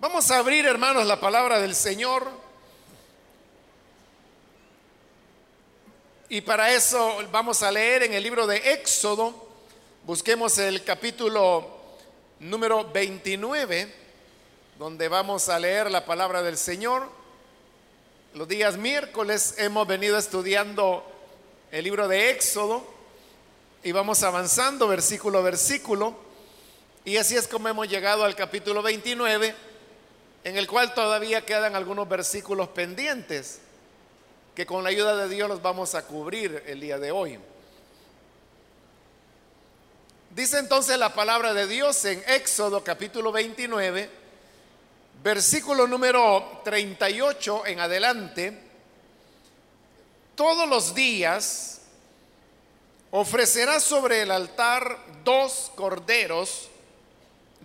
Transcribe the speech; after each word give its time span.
Vamos 0.00 0.30
a 0.30 0.38
abrir, 0.38 0.64
hermanos, 0.64 1.04
la 1.04 1.20
palabra 1.20 1.60
del 1.60 1.74
Señor. 1.74 2.26
Y 6.30 6.40
para 6.40 6.72
eso 6.72 7.18
vamos 7.30 7.62
a 7.62 7.70
leer 7.70 8.04
en 8.04 8.14
el 8.14 8.22
libro 8.22 8.46
de 8.46 8.72
Éxodo. 8.72 9.34
Busquemos 10.06 10.56
el 10.56 10.84
capítulo 10.84 11.68
número 12.38 12.90
29, 12.90 13.94
donde 14.78 15.06
vamos 15.08 15.50
a 15.50 15.58
leer 15.58 15.90
la 15.90 16.06
palabra 16.06 16.40
del 16.42 16.56
Señor. 16.56 17.06
Los 18.32 18.48
días 18.48 18.78
miércoles 18.78 19.56
hemos 19.58 19.86
venido 19.86 20.16
estudiando 20.16 21.04
el 21.70 21.84
libro 21.84 22.08
de 22.08 22.30
Éxodo 22.30 22.86
y 23.82 23.92
vamos 23.92 24.22
avanzando 24.22 24.88
versículo 24.88 25.40
a 25.40 25.42
versículo. 25.42 26.16
Y 27.04 27.18
así 27.18 27.36
es 27.36 27.46
como 27.46 27.68
hemos 27.68 27.86
llegado 27.86 28.24
al 28.24 28.34
capítulo 28.34 28.80
29, 28.80 29.68
en 30.44 30.56
el 30.56 30.66
cual 30.66 30.94
todavía 30.94 31.44
quedan 31.44 31.74
algunos 31.74 32.08
versículos 32.08 32.68
pendientes 32.68 33.60
que 34.54 34.66
con 34.66 34.82
la 34.82 34.90
ayuda 34.90 35.16
de 35.16 35.28
Dios 35.28 35.48
los 35.48 35.62
vamos 35.62 35.94
a 35.94 36.06
cubrir 36.06 36.62
el 36.66 36.80
día 36.80 36.98
de 36.98 37.10
hoy. 37.10 37.38
Dice 40.34 40.58
entonces 40.58 40.98
la 40.98 41.12
palabra 41.12 41.52
de 41.52 41.66
Dios 41.66 42.04
en 42.04 42.22
Éxodo 42.26 42.82
capítulo 42.84 43.32
29, 43.32 44.08
versículo 45.22 45.86
número 45.86 46.62
38 46.64 47.66
en 47.66 47.80
adelante, 47.80 48.60
todos 50.36 50.68
los 50.68 50.94
días 50.94 51.80
ofrecerás 53.10 53.82
sobre 53.82 54.22
el 54.22 54.30
altar 54.30 54.98
dos 55.24 55.72
corderos 55.74 56.68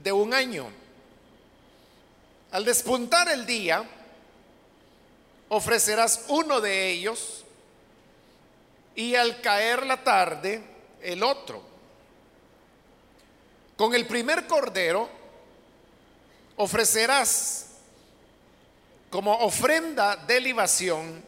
de 0.04 0.12
un 0.12 0.34
año. 0.34 0.85
Al 2.56 2.64
despuntar 2.64 3.28
el 3.28 3.46
día, 3.46 3.84
ofrecerás 5.50 6.24
uno 6.30 6.62
de 6.62 6.90
ellos 6.90 7.44
y 8.96 9.14
al 9.16 9.42
caer 9.42 9.86
la 9.86 10.02
tarde 10.02 10.64
el 11.02 11.22
otro. 11.22 11.62
Con 13.76 13.94
el 13.94 14.08
primer 14.08 14.48
cordero 14.48 15.10
ofrecerás 16.56 17.72
como 19.10 19.34
ofrenda 19.40 20.16
de 20.16 20.40
libación 20.40 21.26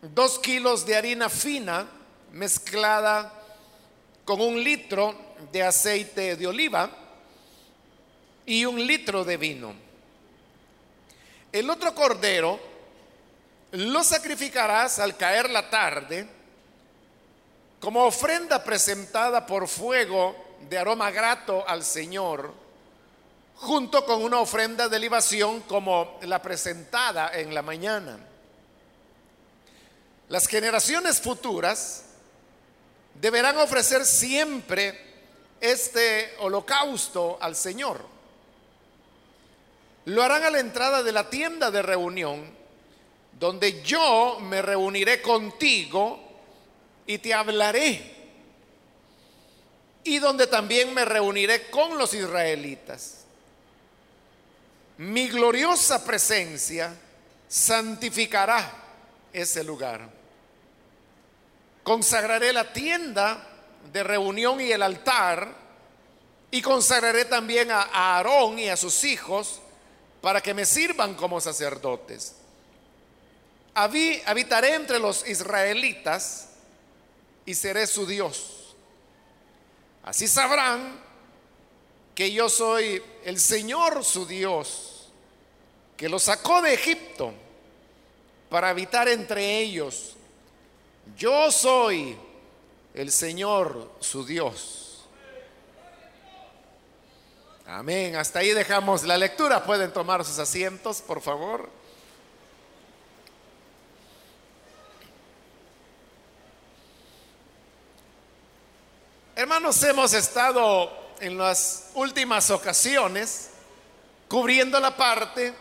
dos 0.00 0.38
kilos 0.38 0.86
de 0.86 0.96
harina 0.96 1.28
fina 1.28 1.86
mezclada 2.32 3.30
con 4.24 4.40
un 4.40 4.64
litro 4.64 5.14
de 5.52 5.62
aceite 5.62 6.36
de 6.36 6.46
oliva 6.46 6.90
y 8.46 8.64
un 8.64 8.86
litro 8.86 9.26
de 9.26 9.36
vino. 9.36 9.91
El 11.52 11.68
otro 11.68 11.94
cordero 11.94 12.58
lo 13.72 14.02
sacrificarás 14.02 14.98
al 14.98 15.18
caer 15.18 15.50
la 15.50 15.68
tarde 15.68 16.26
como 17.78 18.04
ofrenda 18.04 18.64
presentada 18.64 19.44
por 19.44 19.68
fuego 19.68 20.34
de 20.68 20.78
aroma 20.78 21.10
grato 21.10 21.62
al 21.68 21.84
Señor, 21.84 22.54
junto 23.56 24.06
con 24.06 24.22
una 24.22 24.38
ofrenda 24.38 24.88
de 24.88 24.98
libación 24.98 25.60
como 25.62 26.18
la 26.22 26.40
presentada 26.40 27.30
en 27.34 27.54
la 27.54 27.60
mañana. 27.60 28.18
Las 30.28 30.46
generaciones 30.46 31.20
futuras 31.20 32.04
deberán 33.14 33.58
ofrecer 33.58 34.06
siempre 34.06 35.12
este 35.60 36.34
holocausto 36.38 37.36
al 37.40 37.54
Señor. 37.54 38.11
Lo 40.06 40.22
harán 40.22 40.42
a 40.44 40.50
la 40.50 40.60
entrada 40.60 41.02
de 41.02 41.12
la 41.12 41.30
tienda 41.30 41.70
de 41.70 41.82
reunión, 41.82 42.44
donde 43.38 43.82
yo 43.82 44.38
me 44.40 44.60
reuniré 44.60 45.22
contigo 45.22 46.20
y 47.06 47.18
te 47.18 47.32
hablaré. 47.32 48.12
Y 50.04 50.18
donde 50.18 50.48
también 50.48 50.92
me 50.92 51.04
reuniré 51.04 51.70
con 51.70 51.96
los 51.96 52.12
israelitas. 52.14 53.24
Mi 54.98 55.28
gloriosa 55.28 56.04
presencia 56.04 56.94
santificará 57.48 58.72
ese 59.32 59.62
lugar. 59.62 60.08
Consagraré 61.84 62.52
la 62.52 62.72
tienda 62.72 63.48
de 63.92 64.02
reunión 64.02 64.60
y 64.60 64.72
el 64.72 64.82
altar 64.82 65.48
y 66.50 66.60
consagraré 66.62 67.24
también 67.24 67.70
a 67.70 67.82
Aarón 67.92 68.58
y 68.58 68.68
a 68.68 68.76
sus 68.76 69.04
hijos 69.04 69.60
para 70.22 70.40
que 70.40 70.54
me 70.54 70.64
sirvan 70.64 71.14
como 71.14 71.40
sacerdotes. 71.40 72.36
Habitaré 73.74 74.74
entre 74.74 74.98
los 74.98 75.28
israelitas 75.28 76.48
y 77.44 77.54
seré 77.54 77.86
su 77.86 78.06
Dios. 78.06 78.74
Así 80.04 80.28
sabrán 80.28 81.00
que 82.14 82.30
yo 82.30 82.48
soy 82.48 83.02
el 83.24 83.40
Señor 83.40 84.04
su 84.04 84.24
Dios, 84.24 85.08
que 85.96 86.08
los 86.08 86.22
sacó 86.22 86.62
de 86.62 86.74
Egipto 86.74 87.32
para 88.48 88.68
habitar 88.68 89.08
entre 89.08 89.58
ellos. 89.58 90.14
Yo 91.16 91.50
soy 91.50 92.16
el 92.94 93.10
Señor 93.10 93.90
su 93.98 94.24
Dios. 94.24 94.91
Amén. 97.66 98.16
Hasta 98.16 98.40
ahí 98.40 98.50
dejamos 98.50 99.04
la 99.04 99.16
lectura. 99.16 99.64
Pueden 99.64 99.92
tomar 99.92 100.24
sus 100.24 100.38
asientos, 100.38 101.00
por 101.00 101.20
favor. 101.20 101.70
Hermanos, 109.34 109.82
hemos 109.82 110.12
estado 110.12 110.90
en 111.20 111.38
las 111.38 111.90
últimas 111.94 112.50
ocasiones 112.50 113.50
cubriendo 114.28 114.78
la 114.80 114.96
parte 114.96 115.54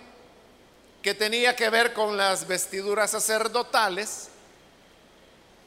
que 1.01 1.13
tenía 1.13 1.55
que 1.55 1.69
ver 1.69 1.93
con 1.93 2.17
las 2.17 2.47
vestiduras 2.47 3.11
sacerdotales 3.11 4.29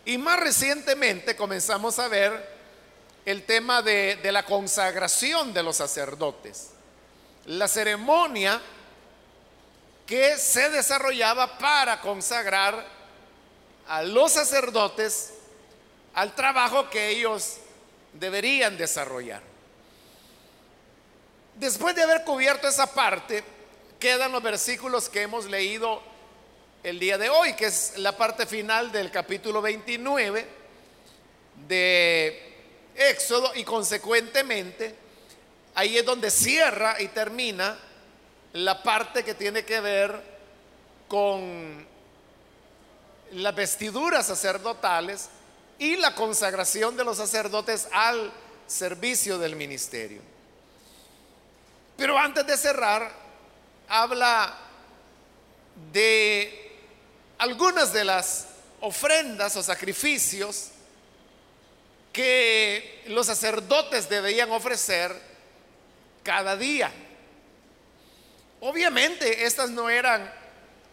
y 0.05 0.19
más 0.19 0.39
recientemente 0.39 1.34
comenzamos 1.34 1.99
a 1.99 2.09
ver 2.09 2.53
el 3.24 3.44
tema 3.44 3.82
de, 3.82 4.18
la 4.30 4.44
consagración 4.44 5.52
de 5.54 5.62
los 5.62 5.76
sacerdotes. 5.76 6.70
La 7.46 7.68
ceremonia 7.68 8.60
que 10.06 10.36
se 10.36 10.68
desarrollaba 10.70 11.58
para 11.58 12.00
consagrar 12.00 12.86
a 13.88 14.02
los 14.02 14.32
sacerdotes 14.32 15.34
al 16.14 16.34
trabajo 16.34 16.90
que 16.90 17.08
ellos 17.08 17.56
deberían 18.12 18.76
desarrollar. 18.76 19.42
Después 21.54 21.94
de 21.94 22.02
haber 22.02 22.24
cubierto 22.24 22.68
esa 22.68 22.92
parte, 22.92 23.42
quedan 23.98 24.32
los 24.32 24.42
versículos 24.42 25.08
que 25.08 25.22
hemos 25.22 25.46
leído 25.46 26.02
el 26.82 26.98
día 26.98 27.16
de 27.16 27.30
hoy, 27.30 27.54
que 27.54 27.66
es 27.66 27.94
la 27.96 28.16
parte 28.16 28.44
final 28.44 28.92
del 28.92 29.10
capítulo 29.10 29.62
29 29.62 30.46
de 31.66 32.53
Éxodo 32.94 33.53
y 33.55 33.65
consecuentemente 33.65 34.94
ahí 35.75 35.99
es 35.99 36.05
donde 36.05 36.31
cierra 36.31 37.00
y 37.00 37.09
termina 37.09 37.78
la 38.53 38.82
parte 38.82 39.25
que 39.25 39.34
tiene 39.34 39.65
que 39.65 39.81
ver 39.81 40.22
con 41.09 41.87
las 43.33 43.54
vestiduras 43.54 44.27
sacerdotales 44.27 45.28
y 45.78 45.97
la 45.97 46.15
consagración 46.15 46.97
de 46.97 47.04
los 47.04 47.16
sacerdotes 47.16 47.88
al 47.93 48.33
servicio 48.66 49.38
del 49.38 49.56
ministerio. 49.56 50.22
Pero 51.97 52.16
antes 52.19 52.47
de 52.47 52.56
cerrar, 52.56 53.10
habla 53.88 54.57
de 55.92 56.72
algunas 57.39 57.92
de 57.92 58.04
las 58.04 58.47
ofrendas 58.80 59.57
o 59.57 59.63
sacrificios 59.63 60.71
que 62.15 63.03
los 63.09 63.27
sacerdotes 63.27 64.09
debían 64.09 64.51
ofrecer 64.53 65.15
cada 66.22 66.57
día. 66.57 66.91
Obviamente 68.61 69.45
estas 69.45 69.69
no 69.69 69.91
eran 69.91 70.33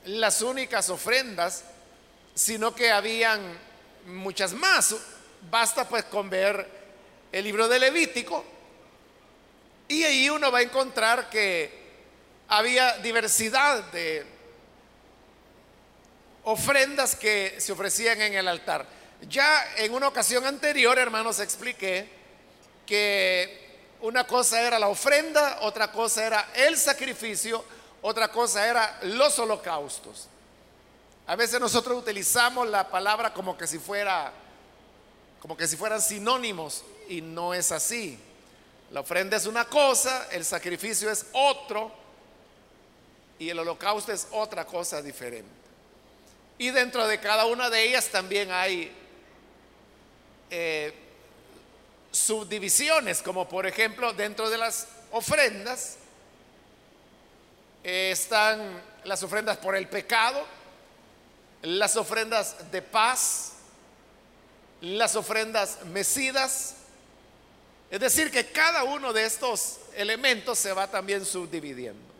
las 0.05 0.41
únicas 0.41 0.89
ofrendas, 0.89 1.63
sino 2.33 2.75
que 2.75 2.91
habían 2.91 3.39
muchas 4.07 4.51
más. 4.51 4.95
Basta 5.49 5.87
pues 5.87 6.03
con 6.05 6.29
ver 6.29 6.67
el 7.31 7.43
libro 7.45 7.67
de 7.69 7.79
Levítico 7.79 8.43
y 9.87 10.03
ahí 10.03 10.29
uno 10.29 10.51
va 10.51 10.59
a 10.59 10.63
encontrar 10.63 11.29
que 11.29 11.71
había 12.47 12.97
diversidad 12.97 13.83
de 13.91 14.25
ofrendas 16.43 17.15
que 17.15 17.55
se 17.59 17.71
ofrecían 17.71 18.21
en 18.21 18.33
el 18.33 18.47
altar. 18.47 19.00
Ya 19.29 19.75
en 19.77 19.93
una 19.93 20.07
ocasión 20.07 20.45
anterior, 20.45 20.97
hermanos, 20.97 21.39
expliqué 21.39 22.09
que 22.85 23.61
una 24.01 24.25
cosa 24.25 24.61
era 24.61 24.79
la 24.79 24.87
ofrenda, 24.87 25.59
otra 25.61 25.91
cosa 25.91 26.25
era 26.25 26.49
el 26.55 26.77
sacrificio, 26.77 27.63
otra 28.01 28.29
cosa 28.29 28.67
era 28.67 28.99
los 29.03 29.37
holocaustos. 29.37 30.27
A 31.27 31.35
veces 31.35 31.59
nosotros 31.59 31.99
utilizamos 31.99 32.67
la 32.67 32.89
palabra 32.89 33.33
como 33.33 33.57
que 33.57 33.67
si 33.67 33.77
fuera 33.77 34.33
como 35.39 35.57
que 35.57 35.67
si 35.67 35.75
fueran 35.75 36.01
sinónimos 36.01 36.83
y 37.09 37.21
no 37.21 37.53
es 37.53 37.71
así. 37.71 38.19
La 38.91 38.99
ofrenda 38.99 39.37
es 39.37 39.45
una 39.45 39.65
cosa, 39.65 40.27
el 40.31 40.45
sacrificio 40.45 41.09
es 41.09 41.25
otro 41.33 41.91
y 43.39 43.49
el 43.49 43.57
holocausto 43.57 44.11
es 44.11 44.27
otra 44.31 44.65
cosa 44.65 45.01
diferente. 45.01 45.49
Y 46.59 46.69
dentro 46.69 47.07
de 47.07 47.19
cada 47.19 47.45
una 47.45 47.71
de 47.71 47.87
ellas 47.87 48.09
también 48.09 48.51
hay 48.51 48.95
eh, 50.51 50.93
subdivisiones, 52.11 53.21
como 53.21 53.47
por 53.47 53.65
ejemplo 53.65 54.11
dentro 54.11 54.49
de 54.49 54.57
las 54.57 54.87
ofrendas 55.11 55.95
eh, 57.83 58.11
están 58.11 58.81
las 59.05 59.23
ofrendas 59.23 59.57
por 59.57 59.75
el 59.75 59.87
pecado, 59.87 60.45
las 61.61 61.95
ofrendas 61.95 62.69
de 62.71 62.81
paz, 62.81 63.53
las 64.81 65.15
ofrendas 65.15 65.79
mecidas. 65.85 66.75
Es 67.89 67.99
decir, 67.99 68.29
que 68.29 68.51
cada 68.51 68.83
uno 68.83 69.13
de 69.13 69.25
estos 69.25 69.79
elementos 69.95 70.59
se 70.59 70.73
va 70.73 70.87
también 70.87 71.25
subdividiendo. 71.25 72.11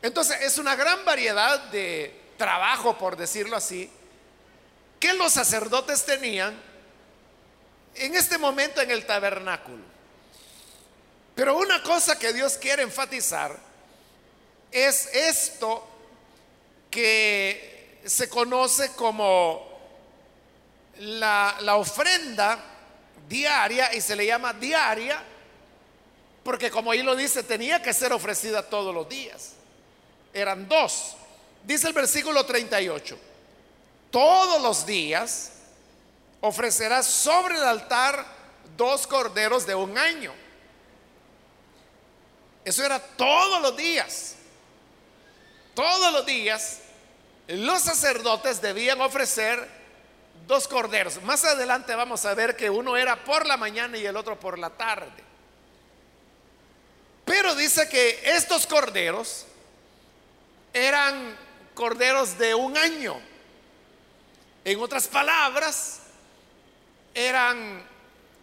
Entonces 0.00 0.40
es 0.42 0.58
una 0.58 0.74
gran 0.74 1.04
variedad 1.04 1.58
de 1.70 2.18
trabajo, 2.38 2.96
por 2.98 3.16
decirlo 3.16 3.56
así, 3.56 3.90
que 4.98 5.12
los 5.12 5.32
sacerdotes 5.32 6.04
tenían 6.04 6.71
en 7.94 8.14
este 8.14 8.38
momento 8.38 8.80
en 8.80 8.90
el 8.90 9.06
tabernáculo. 9.06 9.82
Pero 11.34 11.56
una 11.56 11.82
cosa 11.82 12.18
que 12.18 12.32
Dios 12.32 12.58
quiere 12.58 12.82
enfatizar 12.82 13.58
es 14.70 15.06
esto 15.14 15.86
que 16.90 18.00
se 18.04 18.28
conoce 18.28 18.92
como 18.92 19.72
la, 20.98 21.56
ofrenda 21.76 22.58
diaria 23.28 23.94
y 23.94 24.00
se 24.00 24.14
le 24.14 24.26
llama 24.26 24.52
diaria 24.52 25.22
porque 26.42 26.70
como 26.70 26.90
ahí 26.90 27.02
lo 27.02 27.14
dice, 27.14 27.44
tenía 27.44 27.80
que 27.80 27.94
ser 27.94 28.12
ofrecida 28.12 28.68
todos 28.68 28.92
los 28.92 29.08
días. 29.08 29.52
Eran 30.34 30.68
dos. 30.68 31.14
Dice 31.62 31.86
el 31.86 31.92
versículo 31.92 32.44
38, 32.44 33.16
todos 34.10 34.60
los 34.60 34.84
días 34.84 35.52
ofrecerás 36.42 37.06
sobre 37.06 37.56
el 37.56 37.64
altar 37.64 38.26
dos 38.76 39.06
corderos 39.06 39.64
de 39.64 39.74
un 39.74 39.96
año. 39.96 40.34
Eso 42.64 42.84
era 42.84 43.00
todos 43.00 43.62
los 43.62 43.76
días. 43.76 44.34
Todos 45.74 46.12
los 46.12 46.26
días 46.26 46.80
los 47.48 47.82
sacerdotes 47.82 48.60
debían 48.60 49.00
ofrecer 49.00 49.68
dos 50.46 50.68
corderos. 50.68 51.22
Más 51.22 51.44
adelante 51.44 51.94
vamos 51.94 52.24
a 52.24 52.34
ver 52.34 52.56
que 52.56 52.68
uno 52.68 52.96
era 52.96 53.24
por 53.24 53.46
la 53.46 53.56
mañana 53.56 53.96
y 53.96 54.04
el 54.04 54.16
otro 54.16 54.38
por 54.38 54.58
la 54.58 54.70
tarde. 54.70 55.22
Pero 57.24 57.54
dice 57.54 57.88
que 57.88 58.20
estos 58.24 58.66
corderos 58.66 59.46
eran 60.72 61.36
corderos 61.74 62.36
de 62.38 62.54
un 62.54 62.76
año. 62.76 63.20
En 64.64 64.80
otras 64.80 65.08
palabras, 65.08 66.01
eran 67.14 67.82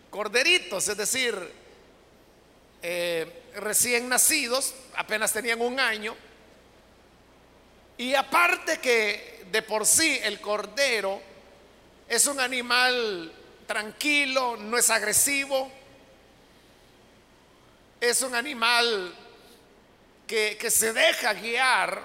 corderitos, 0.10 0.88
es 0.88 0.98
decir, 0.98 1.54
eh, 2.82 3.44
recién 3.56 4.10
nacidos, 4.10 4.74
apenas 4.96 5.34
tenían 5.34 5.62
un 5.62 5.80
año. 5.80 6.16
Y 7.98 8.16
aparte 8.16 8.80
que 8.80 9.46
de 9.52 9.62
por 9.62 9.86
sí 9.86 10.20
el 10.24 10.40
cordero 10.40 11.22
es 12.08 12.26
un 12.28 12.40
animal 12.40 13.34
tranquilo, 13.68 14.56
no 14.58 14.78
es 14.78 14.90
agresivo, 14.90 15.72
es 18.00 18.22
un 18.22 18.34
animal 18.36 19.14
que, 20.26 20.58
que 20.58 20.72
se 20.72 20.94
deja 20.94 21.34
guiar. 21.34 22.04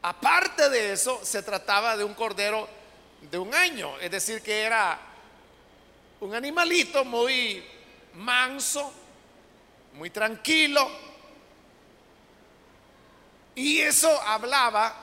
Aparte 0.00 0.70
de 0.70 0.92
eso, 0.92 1.20
se 1.24 1.42
trataba 1.42 1.96
de 1.96 2.04
un 2.04 2.14
cordero 2.14 2.77
de 3.22 3.38
un 3.38 3.54
año, 3.54 3.98
es 3.98 4.10
decir, 4.10 4.42
que 4.42 4.62
era 4.62 4.98
un 6.20 6.34
animalito 6.34 7.04
muy 7.04 7.64
manso, 8.14 8.92
muy 9.94 10.10
tranquilo. 10.10 10.88
Y 13.54 13.80
eso 13.80 14.10
hablaba 14.22 14.94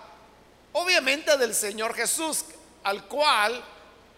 obviamente 0.74 1.38
del 1.38 1.54
Señor 1.54 1.94
Jesús, 1.94 2.46
al 2.84 3.06
cual 3.06 3.64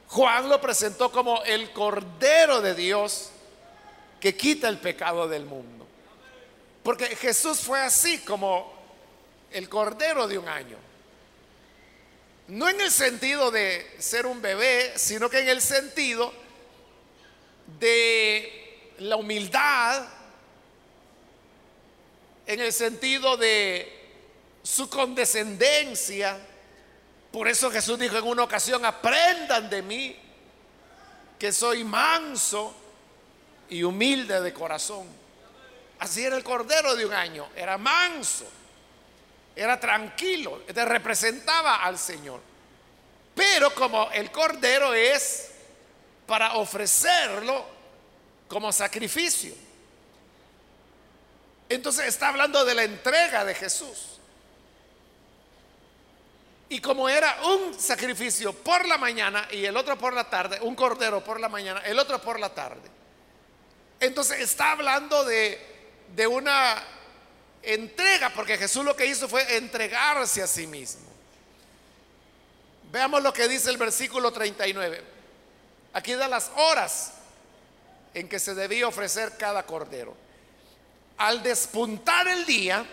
Juan 0.08 0.50
lo 0.50 0.62
presentó 0.62 1.12
como 1.12 1.44
el 1.44 1.72
Cordero 1.72 2.62
de 2.62 2.74
Dios 2.74 3.32
que 4.20 4.36
quita 4.36 4.70
el 4.70 4.78
pecado 4.80 5.28
del 5.28 5.46
mundo. 5.46 5.86
Porque 6.84 7.16
Jesús 7.16 7.60
fue 7.60 7.82
así 7.82 8.20
como 8.20 8.74
el 9.52 9.68
Cordero 9.70 10.28
de 10.28 10.38
un 10.38 10.48
año. 10.48 10.78
No 12.48 12.70
en 12.70 12.80
el 12.80 12.92
sentido 12.92 13.52
de 13.52 13.96
ser 14.00 14.26
un 14.26 14.42
bebé, 14.42 14.94
sino 14.96 15.30
que 15.30 15.40
en 15.40 15.50
el 15.50 15.62
sentido 15.62 16.34
de 17.80 18.94
la 19.00 19.18
humildad, 19.18 20.08
en 22.46 22.62
el 22.62 22.72
sentido 22.72 23.36
de 23.36 23.98
su 24.64 24.90
condescendencia. 24.90 26.40
Por 27.32 27.48
eso 27.48 27.70
Jesús 27.70 28.00
dijo 28.00 28.18
en 28.18 28.26
una 28.26 28.44
ocasión, 28.44 28.86
aprendan 28.86 29.70
de 29.70 29.82
mí, 29.82 30.16
que 31.38 31.52
soy 31.52 31.84
manso 31.84 32.74
y 33.70 33.84
humilde 33.84 34.42
de 34.42 34.54
corazón. 34.54 35.08
Así 36.00 36.24
era 36.24 36.38
el 36.38 36.44
cordero 36.44 36.96
de 36.96 37.06
un 37.06 37.14
año, 37.14 37.50
era 37.56 37.78
manso, 37.78 38.46
era 39.58 39.80
tranquilo, 39.80 40.64
representaba 40.68 41.78
al 41.78 41.98
Señor. 41.98 42.40
Pero 43.34 43.74
como 43.74 44.12
el 44.12 44.32
cordero 44.32 44.94
es 44.94 45.52
para 46.26 46.54
ofrecerlo 46.54 47.66
como 48.48 48.72
sacrificio. 48.72 49.54
Entonces 51.70 52.06
está 52.08 52.30
hablando 52.30 52.64
de 52.64 52.76
la 52.76 52.84
entrega 52.84 53.44
de 53.44 53.56
Jesús. 53.56 54.20
Y 56.70 56.80
como 56.80 57.08
era 57.08 57.38
un 57.44 57.80
sacrificio 57.80 58.54
por 58.54 58.86
la 58.88 58.98
mañana 58.98 59.48
y 59.52 59.66
el 59.66 59.76
otro 59.78 59.98
por 59.98 60.14
la 60.14 60.30
tarde, 60.30 60.60
un 60.62 60.76
cordero 60.76 61.24
por 61.24 61.40
la 61.40 61.50
mañana, 61.50 61.82
el 61.86 61.98
otro 61.98 62.20
por 62.22 62.40
la 62.40 62.50
tarde. 62.50 62.90
Entonces 64.00 64.42
está 64.42 64.72
hablando 64.72 65.24
de, 65.24 65.60
de 66.14 66.28
una 66.28 66.84
entrega, 67.64 68.30
porque 68.34 68.58
Jesús 68.58 68.84
lo 68.86 68.96
que 68.96 69.06
hizo 69.06 69.28
fue 69.28 69.58
entregarse 69.58 70.42
a 70.42 70.48
sí 70.48 70.68
mismo. 70.68 71.08
Veamos 72.92 73.22
lo 73.22 73.34
que 73.34 73.48
dice 73.48 73.70
el 73.70 73.78
versículo 73.78 74.32
39. 74.32 75.04
Aquí 75.94 76.14
da 76.14 76.28
las 76.28 76.52
horas 76.56 77.14
en 78.14 78.30
que 78.30 78.40
se 78.40 78.56
debía 78.56 78.88
ofrecer 78.88 79.38
cada 79.38 79.66
cordero. 79.66 80.16
Al 81.18 81.44
despuntar 81.44 82.28
el 82.28 82.46
día, 82.46 82.86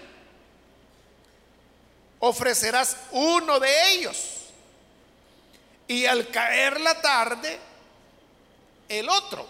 ofrecerás 2.18 2.96
uno 3.12 3.60
de 3.60 3.92
ellos. 3.92 4.40
Y 5.86 6.06
al 6.06 6.28
caer 6.28 6.80
la 6.80 7.00
tarde, 7.00 7.58
el 8.88 9.08
otro. 9.08 9.46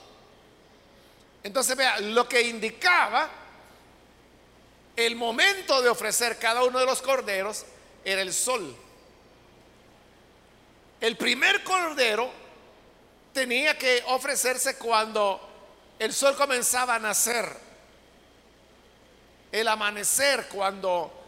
Entonces 1.42 1.76
vea, 1.76 2.00
lo 2.00 2.28
que 2.28 2.42
indicaba 2.42 3.30
el 4.96 5.16
momento 5.16 5.82
de 5.82 5.88
ofrecer 5.88 6.38
cada 6.38 6.62
uno 6.64 6.78
de 6.78 6.86
los 6.86 7.02
corderos 7.02 7.64
era 8.04 8.22
el 8.22 8.32
sol. 8.32 8.76
El 11.00 11.16
primer 11.16 11.62
cordero 11.64 12.30
tenía 13.32 13.76
que 13.76 14.02
ofrecerse 14.06 14.76
cuando 14.76 15.40
el 15.98 16.12
sol 16.12 16.36
comenzaba 16.36 16.94
a 16.94 16.98
nacer. 16.98 17.64
El 19.50 19.68
amanecer, 19.68 20.48
cuando 20.48 21.24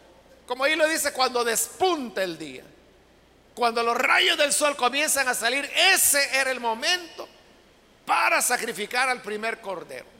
como 0.46 0.62
ahí 0.64 0.76
lo 0.76 0.88
dice, 0.88 1.12
cuando 1.12 1.44
despunta 1.44 2.22
el 2.22 2.38
día. 2.38 2.64
Cuando 3.54 3.82
los 3.82 3.96
rayos 3.96 4.38
del 4.38 4.52
sol 4.52 4.76
comienzan 4.76 5.28
a 5.28 5.34
salir, 5.34 5.68
ese 5.74 6.22
era 6.36 6.50
el 6.50 6.60
momento 6.60 7.28
para 8.04 8.40
sacrificar 8.40 9.08
al 9.08 9.22
primer 9.22 9.60
cordero. 9.60 10.15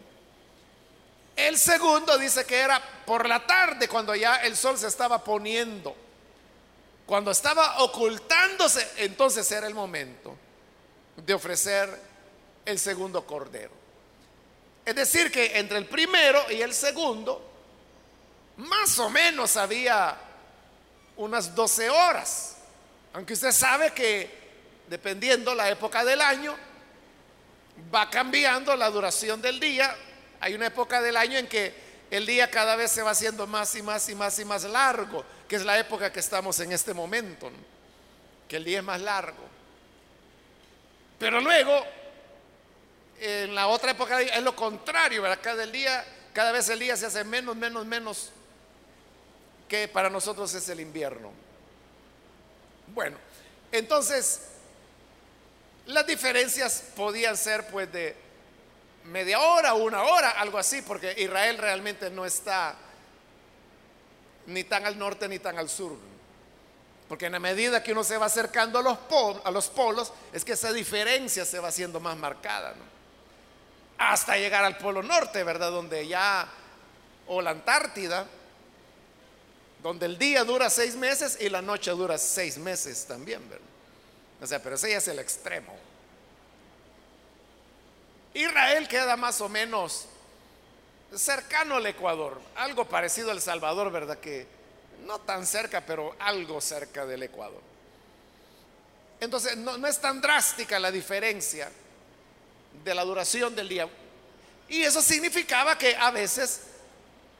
El 1.36 1.58
segundo 1.58 2.16
dice 2.16 2.46
que 2.46 2.56
era 2.56 2.80
por 3.04 3.28
la 3.28 3.46
tarde, 3.46 3.88
cuando 3.88 4.14
ya 4.14 4.36
el 4.36 4.56
sol 4.56 4.78
se 4.78 4.88
estaba 4.88 5.22
poniendo. 5.22 5.94
Cuando 7.04 7.30
estaba 7.30 7.82
ocultándose, 7.82 8.88
entonces 8.96 9.50
era 9.52 9.66
el 9.66 9.74
momento 9.74 10.36
de 11.16 11.34
ofrecer 11.34 12.00
el 12.64 12.78
segundo 12.78 13.24
cordero. 13.24 13.70
Es 14.84 14.94
decir, 14.94 15.30
que 15.30 15.58
entre 15.58 15.78
el 15.78 15.86
primero 15.86 16.50
y 16.50 16.62
el 16.62 16.72
segundo 16.72 17.52
más 18.56 18.98
o 18.98 19.10
menos 19.10 19.56
había 19.56 20.16
unas 21.16 21.54
12 21.54 21.90
horas. 21.90 22.56
Aunque 23.12 23.34
usted 23.34 23.52
sabe 23.52 23.92
que 23.92 24.46
dependiendo 24.88 25.54
la 25.54 25.68
época 25.68 26.04
del 26.04 26.20
año, 26.20 26.54
va 27.94 28.08
cambiando 28.08 28.74
la 28.76 28.90
duración 28.90 29.40
del 29.42 29.60
día. 29.60 29.94
Hay 30.46 30.54
una 30.54 30.66
época 30.68 31.02
del 31.02 31.16
año 31.16 31.36
en 31.38 31.48
que 31.48 31.74
el 32.08 32.24
día 32.24 32.48
cada 32.48 32.76
vez 32.76 32.92
se 32.92 33.02
va 33.02 33.10
haciendo 33.10 33.48
más 33.48 33.74
y 33.74 33.82
más 33.82 34.08
y 34.08 34.14
más 34.14 34.38
y 34.38 34.44
más 34.44 34.62
largo, 34.62 35.24
que 35.48 35.56
es 35.56 35.64
la 35.64 35.76
época 35.76 36.12
que 36.12 36.20
estamos 36.20 36.60
en 36.60 36.70
este 36.70 36.94
momento, 36.94 37.50
que 38.48 38.58
el 38.58 38.64
día 38.64 38.78
es 38.78 38.84
más 38.84 39.00
largo. 39.00 39.42
Pero 41.18 41.40
luego, 41.40 41.84
en 43.18 43.56
la 43.56 43.66
otra 43.66 43.90
época 43.90 44.22
es 44.22 44.40
lo 44.40 44.54
contrario, 44.54 45.20
¿verdad? 45.20 45.40
Cada, 45.42 45.66
día, 45.66 46.04
cada 46.32 46.52
vez 46.52 46.68
el 46.68 46.78
día 46.78 46.96
se 46.96 47.06
hace 47.06 47.24
menos, 47.24 47.56
menos, 47.56 47.84
menos 47.84 48.30
que 49.68 49.88
para 49.88 50.08
nosotros 50.08 50.54
es 50.54 50.68
el 50.68 50.78
invierno. 50.78 51.32
Bueno, 52.94 53.16
entonces, 53.72 54.42
las 55.86 56.06
diferencias 56.06 56.84
podían 56.94 57.36
ser 57.36 57.66
pues 57.66 57.92
de 57.92 58.25
media 59.06 59.40
hora, 59.40 59.74
una 59.74 60.02
hora, 60.02 60.30
algo 60.30 60.58
así, 60.58 60.82
porque 60.82 61.14
Israel 61.18 61.58
realmente 61.58 62.10
no 62.10 62.24
está 62.24 62.76
ni 64.46 64.64
tan 64.64 64.86
al 64.86 64.98
norte 64.98 65.28
ni 65.28 65.38
tan 65.38 65.58
al 65.58 65.68
sur. 65.68 65.96
Porque 67.08 67.26
en 67.26 67.32
la 67.32 67.38
medida 67.38 67.82
que 67.82 67.92
uno 67.92 68.02
se 68.02 68.16
va 68.18 68.26
acercando 68.26 68.78
a 68.78 69.50
los, 69.50 69.68
polos, 69.68 70.12
es 70.32 70.44
que 70.44 70.52
esa 70.52 70.72
diferencia 70.72 71.44
se 71.44 71.58
va 71.60 71.68
haciendo 71.68 72.00
más 72.00 72.16
marcada. 72.16 72.74
Hasta 73.98 74.36
llegar 74.36 74.64
al 74.64 74.76
polo 74.76 75.02
norte, 75.02 75.44
¿verdad? 75.44 75.70
Donde 75.70 76.06
ya, 76.06 76.48
o 77.28 77.40
la 77.40 77.50
Antártida, 77.50 78.26
donde 79.82 80.06
el 80.06 80.18
día 80.18 80.42
dura 80.44 80.68
seis 80.68 80.96
meses 80.96 81.38
y 81.40 81.48
la 81.48 81.62
noche 81.62 81.92
dura 81.92 82.18
seis 82.18 82.58
meses 82.58 83.06
también, 83.06 83.48
¿verdad? 83.48 83.66
O 84.42 84.46
sea, 84.46 84.60
pero 84.60 84.74
ese 84.74 84.90
ya 84.90 84.98
es 84.98 85.08
el 85.08 85.18
extremo. 85.18 85.85
Israel 88.36 88.86
queda 88.86 89.16
más 89.16 89.40
o 89.40 89.48
menos 89.48 90.06
cercano 91.14 91.76
al 91.76 91.86
Ecuador, 91.86 92.38
algo 92.56 92.84
parecido 92.84 93.30
al 93.30 93.40
Salvador, 93.40 93.90
¿verdad? 93.90 94.18
Que 94.18 94.46
no 95.06 95.18
tan 95.20 95.46
cerca, 95.46 95.80
pero 95.80 96.14
algo 96.18 96.60
cerca 96.60 97.06
del 97.06 97.22
Ecuador. 97.22 97.62
Entonces, 99.20 99.56
no, 99.56 99.86
es 99.86 99.98
tan 99.98 100.20
drástica 100.20 100.78
la 100.78 100.90
diferencia 100.90 101.70
de 102.84 102.94
la 102.94 103.04
duración 103.04 103.56
del 103.56 103.70
día. 103.70 103.88
Y 104.68 104.82
eso 104.82 105.00
significaba 105.00 105.78
que 105.78 105.96
a 105.96 106.10
veces 106.10 106.60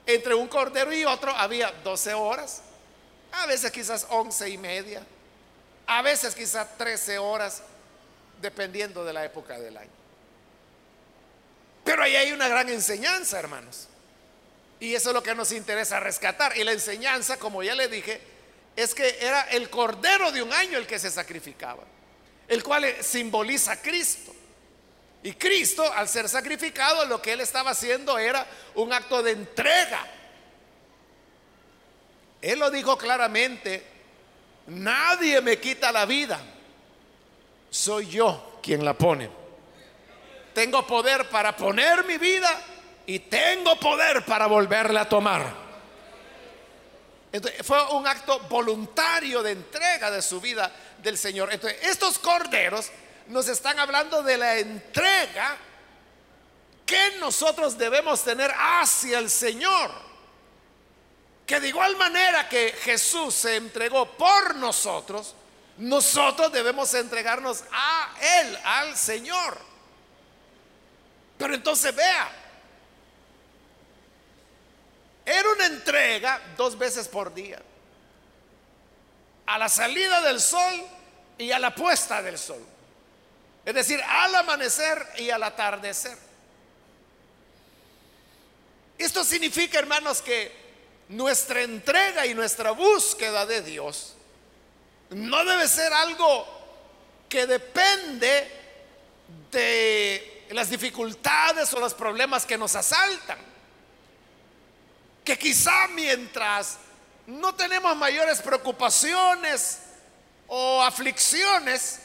entre 0.06 0.34
un 0.34 0.48
cordero 0.48 0.94
y 0.94 1.04
otro 1.04 1.30
había 1.32 1.72
12 1.84 2.14
horas, 2.14 2.62
a 3.32 3.44
veces 3.44 3.70
quizás 3.70 4.06
11 4.08 4.48
y 4.48 4.56
media, 4.56 5.04
a 5.86 6.00
veces 6.00 6.34
quizás 6.34 6.78
13 6.78 7.18
horas, 7.18 7.62
dependiendo 8.40 9.04
de 9.04 9.12
la 9.12 9.26
época 9.26 9.58
del 9.58 9.76
año. 9.76 10.05
Pero 11.86 12.02
ahí 12.02 12.16
hay 12.16 12.32
una 12.32 12.48
gran 12.48 12.68
enseñanza, 12.68 13.38
hermanos. 13.38 13.86
Y 14.80 14.92
eso 14.92 15.10
es 15.10 15.14
lo 15.14 15.22
que 15.22 15.36
nos 15.36 15.52
interesa 15.52 16.00
rescatar. 16.00 16.56
Y 16.58 16.64
la 16.64 16.72
enseñanza, 16.72 17.38
como 17.38 17.62
ya 17.62 17.76
le 17.76 17.86
dije, 17.86 18.20
es 18.74 18.92
que 18.92 19.18
era 19.20 19.42
el 19.42 19.70
cordero 19.70 20.32
de 20.32 20.42
un 20.42 20.52
año 20.52 20.78
el 20.78 20.86
que 20.86 20.98
se 20.98 21.10
sacrificaba, 21.12 21.84
el 22.48 22.64
cual 22.64 22.92
simboliza 23.00 23.72
a 23.72 23.80
Cristo. 23.80 24.34
Y 25.22 25.34
Cristo, 25.34 25.90
al 25.92 26.08
ser 26.08 26.28
sacrificado, 26.28 27.06
lo 27.06 27.22
que 27.22 27.34
él 27.34 27.40
estaba 27.40 27.70
haciendo 27.70 28.18
era 28.18 28.44
un 28.74 28.92
acto 28.92 29.22
de 29.22 29.30
entrega. 29.30 30.04
Él 32.42 32.58
lo 32.58 32.68
dijo 32.68 32.98
claramente, 32.98 33.84
nadie 34.66 35.40
me 35.40 35.58
quita 35.60 35.92
la 35.92 36.04
vida, 36.04 36.40
soy 37.70 38.08
yo 38.08 38.58
quien 38.60 38.84
la 38.84 38.94
pone. 38.94 39.45
Tengo 40.56 40.86
poder 40.86 41.28
para 41.28 41.54
poner 41.54 42.02
mi 42.06 42.16
vida 42.16 42.50
y 43.04 43.18
tengo 43.18 43.78
poder 43.78 44.24
para 44.24 44.46
volverla 44.46 45.02
a 45.02 45.06
tomar. 45.06 45.54
Fue 47.62 47.92
un 47.92 48.06
acto 48.06 48.40
voluntario 48.48 49.42
de 49.42 49.50
entrega 49.52 50.10
de 50.10 50.22
su 50.22 50.40
vida 50.40 50.72
del 51.02 51.18
Señor. 51.18 51.52
Entonces, 51.52 51.78
estos 51.82 52.18
corderos 52.18 52.90
nos 53.26 53.46
están 53.48 53.78
hablando 53.78 54.22
de 54.22 54.38
la 54.38 54.56
entrega 54.56 55.58
que 56.86 57.18
nosotros 57.20 57.76
debemos 57.76 58.24
tener 58.24 58.50
hacia 58.58 59.18
el 59.18 59.28
Señor. 59.28 59.90
Que 61.44 61.60
de 61.60 61.68
igual 61.68 61.96
manera 61.96 62.48
que 62.48 62.72
Jesús 62.82 63.34
se 63.34 63.56
entregó 63.56 64.06
por 64.16 64.54
nosotros, 64.54 65.34
nosotros 65.76 66.50
debemos 66.50 66.94
entregarnos 66.94 67.62
a 67.70 68.14
Él, 68.40 68.58
al 68.64 68.96
Señor. 68.96 69.75
Pero 71.38 71.54
entonces 71.54 71.94
vea, 71.94 72.30
era 75.24 75.50
una 75.50 75.66
entrega 75.66 76.40
dos 76.56 76.78
veces 76.78 77.08
por 77.08 77.34
día. 77.34 77.60
A 79.46 79.58
la 79.58 79.68
salida 79.68 80.22
del 80.22 80.40
sol 80.40 80.86
y 81.36 81.50
a 81.50 81.58
la 81.58 81.74
puesta 81.74 82.22
del 82.22 82.38
sol. 82.38 82.64
Es 83.64 83.74
decir, 83.74 84.00
al 84.02 84.34
amanecer 84.36 85.04
y 85.18 85.30
al 85.30 85.42
atardecer. 85.42 86.16
Esto 88.96 89.24
significa, 89.24 89.78
hermanos, 89.78 90.22
que 90.22 90.52
nuestra 91.08 91.62
entrega 91.62 92.26
y 92.26 92.34
nuestra 92.34 92.70
búsqueda 92.70 93.44
de 93.46 93.62
Dios 93.62 94.14
no 95.10 95.44
debe 95.44 95.68
ser 95.68 95.92
algo 95.92 96.46
que 97.28 97.46
depende 97.46 98.50
de 99.50 100.35
las 100.50 100.70
dificultades 100.70 101.72
o 101.74 101.80
los 101.80 101.94
problemas 101.94 102.46
que 102.46 102.58
nos 102.58 102.74
asaltan. 102.74 103.38
Que 105.24 105.38
quizá 105.38 105.88
mientras 105.88 106.78
no 107.26 107.54
tenemos 107.54 107.96
mayores 107.96 108.40
preocupaciones 108.40 109.80
o 110.46 110.82
aflicciones, 110.82 112.00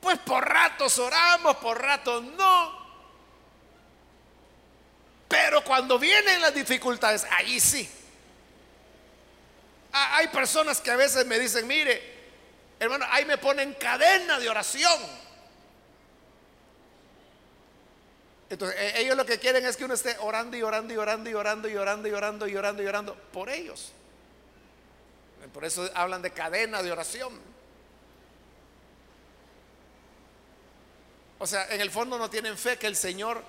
pues 0.00 0.18
por 0.20 0.46
ratos 0.46 0.98
oramos, 0.98 1.56
por 1.56 1.80
ratos 1.80 2.22
no. 2.22 2.84
Pero 5.28 5.64
cuando 5.64 5.98
vienen 5.98 6.40
las 6.40 6.54
dificultades, 6.54 7.26
ahí 7.30 7.58
sí. 7.58 7.90
Hay 9.92 10.28
personas 10.28 10.80
que 10.80 10.90
a 10.90 10.96
veces 10.96 11.24
me 11.26 11.38
dicen, 11.38 11.66
mire, 11.66 12.02
hermano, 12.80 13.06
ahí 13.10 13.24
me 13.24 13.38
ponen 13.38 13.74
cadena 13.74 14.38
de 14.38 14.48
oración. 14.48 15.23
Entonces, 18.54 18.80
e-, 18.80 19.00
ellos 19.00 19.16
lo 19.16 19.26
que 19.26 19.40
quieren 19.40 19.66
es 19.66 19.76
que 19.76 19.84
uno 19.84 19.94
esté 19.94 20.16
orando 20.20 20.56
y 20.56 20.62
orando 20.62 20.94
y 20.94 20.96
orando 20.96 21.28
y 21.28 21.34
orando 21.34 21.68
y 21.68 21.74
orando 21.74 22.08
y 22.08 22.14
orando 22.14 22.46
y 22.46 22.56
orando 22.56 22.82
y 22.82 22.86
orando 22.86 23.14
por 23.32 23.50
ellos. 23.50 23.90
Por 25.52 25.64
eso 25.64 25.90
hablan 25.94 26.22
de 26.22 26.30
cadena 26.30 26.80
de 26.80 26.92
oración. 26.92 27.32
O 31.40 31.46
sea, 31.48 31.66
en 31.70 31.80
el 31.80 31.90
fondo 31.90 32.16
no 32.16 32.30
tienen 32.30 32.56
fe 32.56 32.78
que 32.78 32.86
el 32.86 32.94
Señor 32.94 33.42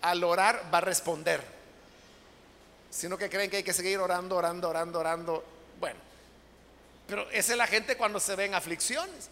al 0.00 0.24
orar 0.24 0.70
va 0.72 0.78
a 0.78 0.80
responder, 0.80 1.42
sino 2.90 3.18
que 3.18 3.28
creen 3.28 3.50
que 3.50 3.58
hay 3.58 3.62
que 3.62 3.74
seguir 3.74 3.98
orando, 3.98 4.36
orando, 4.36 4.70
orando, 4.70 5.00
orando. 5.00 5.44
Bueno, 5.78 6.00
pero 7.06 7.28
esa 7.30 7.52
es 7.52 7.58
la 7.58 7.66
gente 7.66 7.98
cuando 7.98 8.18
se 8.20 8.34
ven 8.36 8.54
aflicciones. 8.54 9.28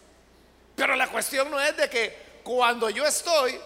Pero 0.75 0.95
la 0.95 1.07
cuestión 1.07 1.49
no 1.49 1.59
es 1.59 1.75
de 1.75 1.89
que 1.89 2.15
cuando 2.43 2.91
yo 2.91 3.05
estoy 3.07 3.59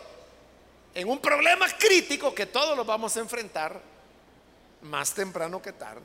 en 0.94 1.10
un 1.10 1.20
problema 1.20 1.68
crítico 1.78 2.34
que 2.34 2.46
todos 2.46 2.76
lo 2.76 2.86
vamos 2.86 3.16
a 3.18 3.20
enfrentar, 3.20 3.80
más 4.82 5.14
temprano 5.14 5.62
que 5.62 5.74
tarde. 5.74 6.02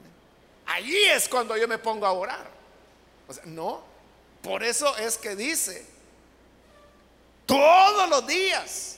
Allí 0.67 1.05
es 1.05 1.29
cuando 1.29 1.57
yo 1.57 1.69
me 1.69 1.79
pongo 1.79 2.07
a 2.07 2.13
orar. 2.13 2.51
No, 3.45 3.83
por 4.43 4.63
eso 4.63 4.97
es 4.99 5.17
que 5.17 5.35
dice, 5.35 5.87
todos 7.47 8.09
los 8.09 8.27
días, 8.27 8.97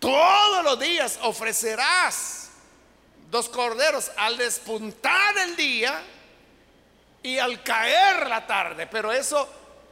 todos 0.00 0.64
los 0.64 0.78
días 0.78 1.18
ofrecerás 1.22 2.50
dos 3.30 3.48
corderos 3.48 4.10
al 4.16 4.36
despuntar 4.36 5.38
el 5.38 5.56
día 5.56 6.02
y 7.22 7.38
al 7.38 7.62
caer 7.62 8.28
la 8.28 8.46
tarde, 8.46 8.86
pero 8.86 9.12
eso 9.12 9.48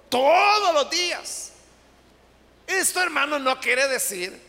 todos 0.09 0.75
los 0.75 0.91
días. 0.91 1.52
Esto, 2.79 3.03
hermano, 3.03 3.39
no 3.39 3.61
quiere 3.61 3.87
decir 3.89 4.41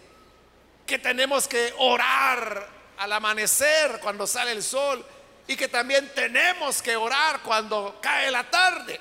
que 0.85 0.99
tenemos 0.99 1.47
que 1.47 1.73
orar 1.77 2.67
al 2.97 3.11
amanecer 3.11 3.99
cuando 4.01 4.27
sale 4.27 4.51
el 4.51 4.63
sol 4.63 5.05
y 5.47 5.55
que 5.55 5.67
también 5.67 6.11
tenemos 6.13 6.81
que 6.81 6.95
orar 6.95 7.41
cuando 7.41 7.99
cae 8.01 8.31
la 8.31 8.49
tarde. 8.49 8.99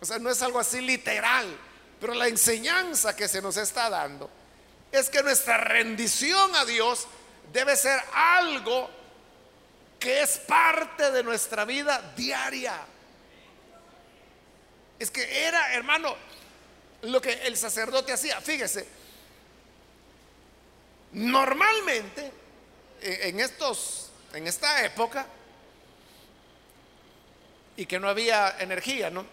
O 0.00 0.04
sea, 0.04 0.18
no 0.18 0.30
es 0.30 0.42
algo 0.42 0.58
así 0.58 0.80
literal. 0.80 1.46
Pero 2.00 2.14
la 2.14 2.28
enseñanza 2.28 3.16
que 3.16 3.28
se 3.28 3.40
nos 3.40 3.56
está 3.56 3.88
dando 3.88 4.28
es 4.92 5.08
que 5.08 5.22
nuestra 5.22 5.56
rendición 5.56 6.54
a 6.54 6.64
Dios 6.64 7.06
debe 7.52 7.76
ser 7.76 7.98
algo 8.12 8.90
que 9.98 10.22
es 10.22 10.38
parte 10.38 11.10
de 11.10 11.22
nuestra 11.22 11.64
vida 11.64 12.12
diaria. 12.16 12.78
Es 14.98 15.10
que 15.10 15.46
era, 15.46 15.74
hermano, 15.74 16.14
lo 17.02 17.20
que 17.20 17.32
el 17.32 17.56
sacerdote 17.56 18.12
hacía. 18.12 18.40
Fíjese, 18.40 18.86
normalmente 21.12 22.32
en 23.00 23.40
estos 23.40 24.10
en 24.32 24.46
esta 24.46 24.84
época 24.84 25.26
y 27.76 27.86
que 27.86 27.98
no 27.98 28.08
había 28.08 28.56
energía, 28.58 29.10
¿no? 29.10 29.24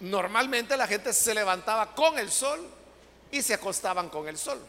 Normalmente 0.00 0.76
la 0.76 0.86
gente 0.86 1.12
se 1.12 1.34
levantaba 1.34 1.94
con 1.94 2.18
el 2.18 2.30
sol 2.30 2.68
y 3.30 3.42
se 3.42 3.54
acostaban 3.54 4.08
con 4.08 4.26
el 4.26 4.36
sol. 4.36 4.60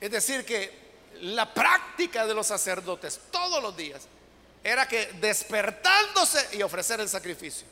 Es 0.00 0.10
decir, 0.10 0.44
que 0.44 0.78
la 1.20 1.52
práctica 1.52 2.26
de 2.26 2.34
los 2.34 2.46
sacerdotes 2.46 3.20
todos 3.30 3.62
los 3.62 3.76
días 3.76 4.06
era 4.62 4.86
que 4.86 5.06
despertándose 5.20 6.56
y 6.56 6.62
ofrecer 6.62 7.00
el 7.00 7.08
sacrificio. 7.08 7.66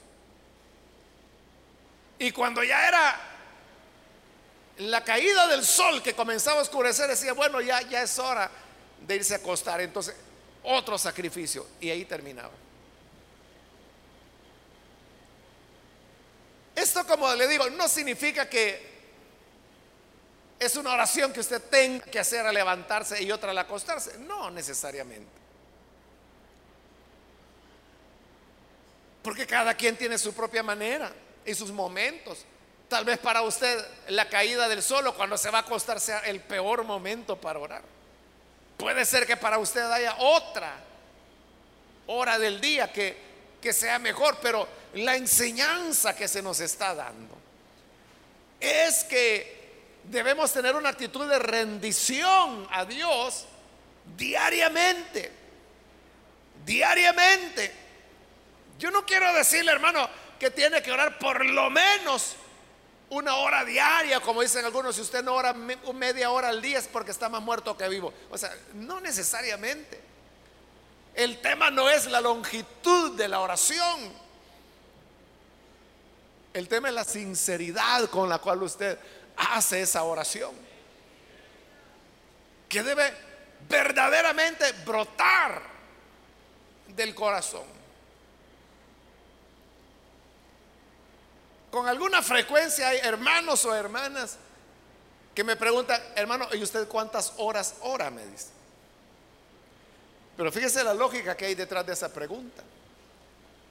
Y 2.18 2.33
cuando 2.33 2.62
ya 2.64 2.88
era 2.88 3.21
la 4.78 5.04
caída 5.04 5.47
del 5.49 5.64
sol 5.64 6.02
que 6.02 6.14
comenzaba 6.14 6.61
a 6.61 6.62
oscurecer, 6.62 7.09
decía, 7.09 7.33
bueno, 7.33 7.61
ya, 7.61 7.83
ya 7.83 8.02
es 8.02 8.18
hora 8.18 8.50
de 9.07 9.16
irse 9.16 9.35
a 9.35 9.38
acostar. 9.38 9.80
Entonces, 9.80 10.14
otro 10.64 10.99
sacrificio. 10.99 11.66
Y 11.80 11.90
ahí 11.90 12.04
terminaba. 12.04 12.52
Esto, 16.75 17.04
como 17.07 17.33
le 17.35 17.49
digo, 17.49 17.68
no 17.71 17.88
significa 17.88 18.49
que 18.49 18.99
es 20.59 20.76
una 20.76 20.92
oración 20.92 21.33
que 21.33 21.40
usted 21.40 21.62
tenga 21.62 22.04
que 22.04 22.18
hacer 22.18 22.47
al 22.47 22.54
levantarse 22.54 23.23
y 23.23 23.30
otra 23.30 23.50
al 23.50 23.59
acostarse. 23.59 24.18
No 24.18 24.50
necesariamente. 24.50 25.47
Porque 29.22 29.46
cada 29.46 29.75
quien 29.75 29.96
tiene 29.96 30.18
su 30.18 30.32
propia 30.32 30.62
manera 30.62 31.12
y 31.44 31.54
sus 31.54 31.70
momentos. 31.70 32.44
Tal 32.88 33.04
vez 33.04 33.18
para 33.18 33.42
usted 33.42 33.84
la 34.08 34.28
caída 34.28 34.68
del 34.68 34.82
sol 34.82 35.06
o 35.06 35.14
cuando 35.14 35.37
se 35.37 35.50
va 35.50 35.58
a 35.58 35.62
acostar 35.62 36.00
sea 36.00 36.20
el 36.20 36.40
peor 36.40 36.84
momento 36.84 37.38
para 37.38 37.58
orar. 37.58 37.82
Puede 38.76 39.04
ser 39.04 39.26
que 39.26 39.37
para 39.37 39.58
usted 39.58 39.82
haya 39.90 40.16
otra 40.18 40.72
hora 42.06 42.38
del 42.38 42.60
día 42.60 42.90
que, 42.92 43.16
que 43.60 43.72
sea 43.72 43.98
mejor, 43.98 44.38
pero 44.40 44.66
la 44.94 45.16
enseñanza 45.16 46.16
que 46.16 46.28
se 46.28 46.40
nos 46.40 46.60
está 46.60 46.94
dando 46.94 47.37
es 48.60 49.04
que 49.04 49.58
debemos 50.04 50.52
tener 50.52 50.75
una 50.75 50.88
actitud 50.88 51.28
de 51.28 51.38
rendición 51.38 52.66
a 52.70 52.84
Dios 52.84 53.46
diariamente. 54.16 55.30
Diariamente. 56.64 57.88
Yo 58.78 58.90
no 58.90 59.04
quiero 59.04 59.32
decirle, 59.35 59.73
hermano, 59.73 60.08
que 60.38 60.50
tiene 60.50 60.80
que 60.82 60.92
orar 60.92 61.18
por 61.18 61.44
lo 61.44 61.68
menos 61.68 62.37
una 63.11 63.37
hora 63.37 63.64
diaria, 63.64 64.20
como 64.20 64.42
dicen 64.42 64.64
algunos, 64.64 64.94
si 64.94 65.00
usted 65.00 65.23
no 65.25 65.35
ora 65.35 65.52
media 65.52 66.30
hora 66.30 66.50
al 66.50 66.62
día 66.62 66.78
es 66.78 66.87
porque 66.87 67.11
está 67.11 67.28
más 67.28 67.42
muerto 67.42 67.76
que 67.76 67.88
vivo. 67.88 68.12
O 68.30 68.38
sea, 68.38 68.54
no 68.75 69.00
necesariamente. 69.00 70.00
El 71.14 71.40
tema 71.40 71.70
no 71.70 71.88
es 71.88 72.06
la 72.06 72.20
longitud 72.20 73.16
de 73.16 73.26
la 73.26 73.40
oración. 73.40 74.12
El 76.54 76.68
tema 76.68 76.88
es 76.88 76.94
la 76.94 77.04
sinceridad 77.04 78.08
con 78.11 78.28
la 78.28 78.38
cual 78.38 78.62
usted 78.62 78.99
hace 79.37 79.80
esa 79.82 80.04
oración. 80.04 80.54
Que 82.68 82.82
debe 82.82 83.12
verdaderamente 83.68 84.70
brotar 84.85 85.62
del 86.88 87.14
corazón. 87.14 87.77
Con 91.70 91.87
alguna 91.87 92.22
frecuencia 92.22 92.88
hay 92.88 92.98
hermanos 92.98 93.64
o 93.64 93.74
hermanas 93.74 94.37
que 95.35 95.44
me 95.44 95.57
preguntan, 95.57 96.02
hermano, 96.16 96.48
¿y 96.52 96.62
usted 96.62 96.88
cuántas 96.88 97.35
horas 97.37 97.76
ora? 97.81 98.11
Me 98.11 98.24
dice. 98.26 98.48
Pero 100.37 100.50
fíjese 100.50 100.83
la 100.85 100.94
lógica 100.94 101.37
que 101.37 101.46
hay 101.46 101.54
detrás 101.54 101.85
de 101.87 101.92
esa 101.92 102.12
pregunta. 102.12 102.62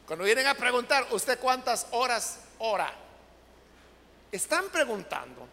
Cuando 0.05 0.25
vienen 0.25 0.47
a 0.47 0.53
preguntar, 0.53 1.07
¿usted 1.11 1.39
cuántas 1.39 1.87
horas 1.91 2.39
ora? 2.59 2.93
Están 4.31 4.69
preguntando 4.69 5.47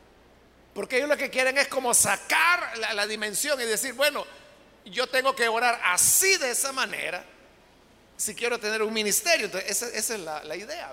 porque 0.75 0.97
ellos 0.97 1.09
lo 1.09 1.17
que 1.17 1.31
quieren 1.31 1.57
es 1.57 1.69
como 1.69 1.95
sacar 1.95 2.77
la, 2.79 3.07
dimensión 3.07 3.61
y 3.61 3.65
decir, 3.65 3.93
bueno, 3.93 4.27
yo 4.85 5.07
tengo 5.07 5.35
que 5.35 5.47
orar 5.47 5.81
así 5.85 6.37
de 6.37 6.51
esa 6.51 6.73
manera 6.73 7.25
si 8.17 8.35
quiero 8.35 8.59
tener 8.59 8.83
un 8.83 8.93
ministerio. 8.93 9.47
Entonces, 9.47 9.71
esa, 9.71 10.15
es 10.15 10.21
la, 10.21 10.57
idea. 10.57 10.93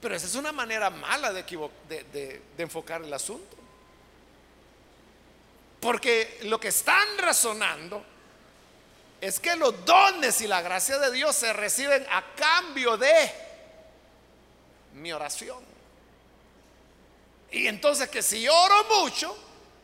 Pero 0.00 0.14
esa 0.14 0.26
es 0.26 0.34
una 0.34 0.52
manera 0.52 0.90
mala 0.90 1.32
de, 1.32 2.42
enfocar 2.58 3.02
el 3.02 3.12
asunto. 3.12 3.56
Porque 5.80 6.38
lo 6.42 6.60
que 6.60 6.68
están 6.68 7.18
razonando 7.18 8.04
es 9.20 9.40
que 9.40 9.56
los 9.56 9.84
dones 9.84 10.40
y 10.40 10.46
la 10.46 10.62
gracia 10.62 10.98
de 10.98 11.10
Dios 11.10 11.34
se 11.34 11.52
reciben 11.52 12.06
a 12.10 12.22
cambio 12.36 12.96
de 12.96 13.32
mi 14.94 15.12
oración. 15.12 15.64
Y 17.50 17.66
entonces 17.66 18.08
que 18.08 18.22
si 18.22 18.46
oro 18.46 18.84
mucho, 19.00 19.36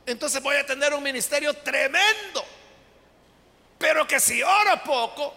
entonces 0.06 0.40
voy 0.42 0.56
a 0.56 0.66
tener 0.66 0.94
un 0.94 1.02
ministerio 1.02 1.54
tremendo. 1.54 2.44
Pero 3.78 4.06
que 4.06 4.20
si 4.20 4.42
oro 4.42 4.82
poco, 4.84 5.34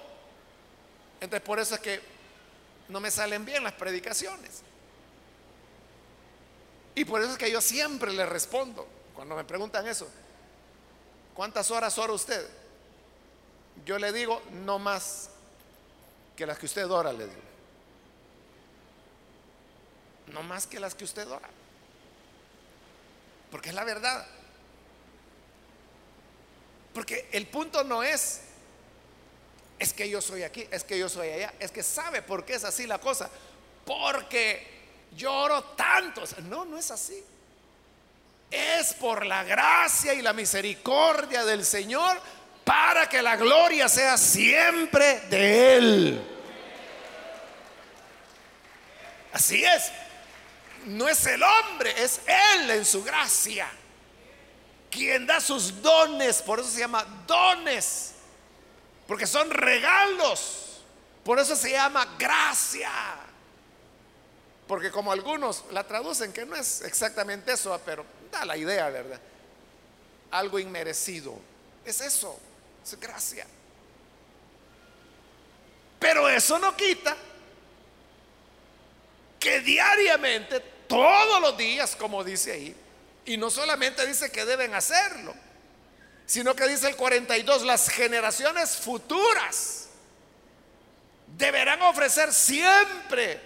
entonces 1.19 1.41
por 1.41 1.59
eso 1.59 1.75
es 1.75 1.81
que 1.81 2.16
no 2.89 2.99
me 2.99 3.11
salen 3.11 3.45
bien 3.45 3.63
las 3.63 3.73
predicaciones. 3.73 4.61
Y 6.95 7.05
por 7.05 7.21
eso 7.21 7.31
es 7.31 7.37
que 7.37 7.51
yo 7.51 7.61
siempre 7.61 8.11
le 8.11 8.25
respondo, 8.25 8.87
cuando 9.13 9.35
me 9.35 9.43
preguntan 9.43 9.87
eso, 9.87 10.09
¿cuántas 11.33 11.69
horas 11.69 11.97
ora 11.97 12.13
usted? 12.13 12.47
Yo 13.85 13.99
le 13.99 14.11
digo, 14.11 14.41
no 14.51 14.79
más 14.79 15.29
que 16.35 16.45
las 16.45 16.57
que 16.57 16.65
usted 16.65 16.89
ora, 16.89 17.13
le 17.13 17.27
digo. 17.27 17.41
No 20.27 20.43
más 20.43 20.67
que 20.67 20.79
las 20.79 20.95
que 20.95 21.03
usted 21.03 21.29
ora. 21.29 21.49
Porque 23.51 23.69
es 23.69 23.75
la 23.75 23.83
verdad. 23.83 24.25
Porque 26.93 27.29
el 27.31 27.47
punto 27.47 27.83
no 27.83 28.01
es, 28.03 28.41
es 29.79 29.93
que 29.93 30.09
yo 30.09 30.21
soy 30.21 30.43
aquí, 30.43 30.67
es 30.71 30.83
que 30.83 30.97
yo 30.97 31.09
soy 31.09 31.29
allá, 31.29 31.53
es 31.59 31.71
que 31.71 31.83
sabe 31.83 32.21
por 32.21 32.45
qué 32.45 32.55
es 32.55 32.63
así 32.63 32.87
la 32.87 32.99
cosa. 32.99 33.29
Porque 33.85 34.67
lloro 35.15 35.63
tanto. 35.75 36.23
No, 36.43 36.65
no 36.65 36.77
es 36.77 36.91
así. 36.91 37.23
Es 38.49 38.93
por 38.93 39.25
la 39.25 39.43
gracia 39.43 40.13
y 40.13 40.21
la 40.21 40.33
misericordia 40.33 41.43
del 41.45 41.65
Señor 41.65 42.19
para 42.63 43.07
que 43.07 43.21
la 43.21 43.35
gloria 43.35 43.87
sea 43.87 44.17
siempre 44.17 45.21
de 45.29 45.75
Él. 45.75 46.27
Así 49.33 49.63
es 49.63 49.91
no 50.87 51.07
es 51.07 51.25
el 51.25 51.43
hombre, 51.43 51.93
es 52.01 52.21
Él 52.55 52.71
en 52.71 52.85
su 52.85 53.03
gracia. 53.03 53.67
Quien 54.89 55.25
da 55.27 55.41
sus 55.41 55.81
dones, 55.81 56.41
por 56.41 56.59
eso 56.59 56.69
se 56.69 56.79
llama 56.79 57.05
dones, 57.27 58.13
porque 59.07 59.25
son 59.25 59.49
regalos, 59.49 60.81
por 61.23 61.39
eso 61.39 61.55
se 61.55 61.71
llama 61.71 62.15
gracia. 62.17 62.91
Porque 64.67 64.91
como 64.91 65.13
algunos 65.13 65.63
la 65.71 65.85
traducen, 65.85 66.33
que 66.33 66.45
no 66.45 66.55
es 66.55 66.81
exactamente 66.81 67.53
eso, 67.53 67.79
pero 67.85 68.05
da 68.31 68.43
la 68.43 68.57
idea, 68.57 68.89
¿verdad? 68.89 69.19
Algo 70.31 70.59
inmerecido. 70.59 71.39
Es 71.85 72.01
eso, 72.01 72.37
es 72.83 72.99
gracia. 72.99 73.47
Pero 75.99 76.27
eso 76.27 76.59
no 76.59 76.75
quita 76.75 77.15
que 79.39 79.61
diariamente 79.61 80.59
todos 80.87 81.41
los 81.41 81.57
días, 81.57 81.95
como 81.95 82.23
dice 82.23 82.51
ahí. 82.51 82.75
Y 83.25 83.37
no 83.37 83.49
solamente 83.49 84.05
dice 84.05 84.31
que 84.31 84.45
deben 84.45 84.73
hacerlo, 84.73 85.33
sino 86.27 86.53
que 86.53 86.67
dice 86.67 86.89
el 86.89 86.97
42, 86.97 87.63
las 87.63 87.87
generaciones 87.87 88.75
futuras 88.75 89.87
deberán 91.37 91.81
ofrecer 91.83 92.33
siempre 92.33 93.41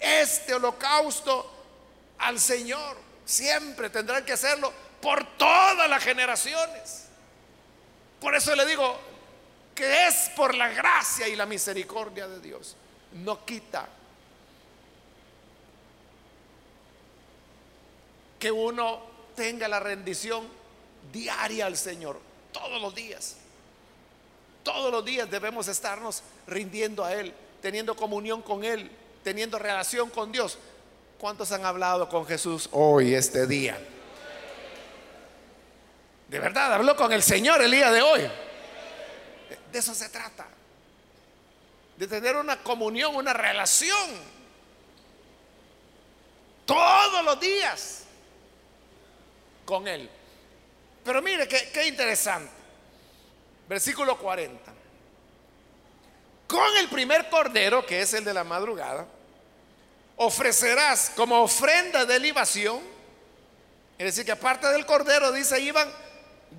este 0.00 0.54
holocausto 0.54 1.52
al 2.18 2.40
Señor. 2.40 2.96
Siempre 3.26 3.90
tendrán 3.90 4.24
que 4.24 4.32
hacerlo 4.32 4.72
por 5.02 5.36
todas 5.36 5.90
las 5.90 6.02
generaciones. 6.02 7.04
Por 8.18 8.34
eso 8.34 8.56
le 8.56 8.64
digo 8.64 8.98
que 9.74 10.06
es 10.06 10.30
por 10.34 10.54
la 10.54 10.68
gracia 10.68 11.28
y 11.28 11.36
la 11.36 11.44
misericordia 11.44 12.26
de 12.26 12.40
Dios. 12.40 12.76
No 13.12 13.44
quita 13.44 13.86
que 18.38 18.50
uno 18.50 19.02
tenga 19.36 19.68
la 19.68 19.80
rendición 19.80 20.57
diaria 21.12 21.66
al 21.66 21.76
Señor, 21.76 22.18
todos 22.52 22.80
los 22.80 22.94
días. 22.94 23.36
Todos 24.62 24.92
los 24.92 25.04
días 25.04 25.30
debemos 25.30 25.68
estarnos 25.68 26.22
rindiendo 26.46 27.04
a 27.04 27.14
Él, 27.14 27.32
teniendo 27.62 27.96
comunión 27.96 28.42
con 28.42 28.64
Él, 28.64 28.90
teniendo 29.24 29.58
relación 29.58 30.10
con 30.10 30.30
Dios. 30.32 30.58
¿Cuántos 31.18 31.50
han 31.52 31.64
hablado 31.64 32.08
con 32.08 32.26
Jesús 32.26 32.68
hoy, 32.72 33.14
este 33.14 33.46
día? 33.46 33.78
De 36.28 36.38
verdad, 36.38 36.74
habló 36.74 36.94
con 36.96 37.12
el 37.12 37.22
Señor 37.22 37.62
el 37.62 37.70
día 37.70 37.90
de 37.90 38.02
hoy. 38.02 38.20
De 39.72 39.78
eso 39.78 39.94
se 39.94 40.08
trata. 40.10 40.46
De 41.96 42.06
tener 42.06 42.36
una 42.36 42.62
comunión, 42.62 43.16
una 43.16 43.32
relación. 43.32 44.08
Todos 46.66 47.24
los 47.24 47.40
días 47.40 48.02
con 49.64 49.88
Él. 49.88 50.08
Pero 51.08 51.22
mire, 51.22 51.48
qué, 51.48 51.70
qué 51.72 51.86
interesante. 51.86 52.52
Versículo 53.66 54.18
40. 54.18 54.74
Con 56.46 56.76
el 56.76 56.88
primer 56.90 57.30
cordero, 57.30 57.86
que 57.86 58.02
es 58.02 58.12
el 58.12 58.24
de 58.24 58.34
la 58.34 58.44
madrugada, 58.44 59.06
ofrecerás 60.16 61.10
como 61.16 61.40
ofrenda 61.40 62.04
de 62.04 62.20
libación. 62.20 62.82
Es 63.96 64.04
decir, 64.04 64.26
que 64.26 64.32
aparte 64.32 64.66
del 64.66 64.84
cordero, 64.84 65.32
dice, 65.32 65.58
iban 65.58 65.90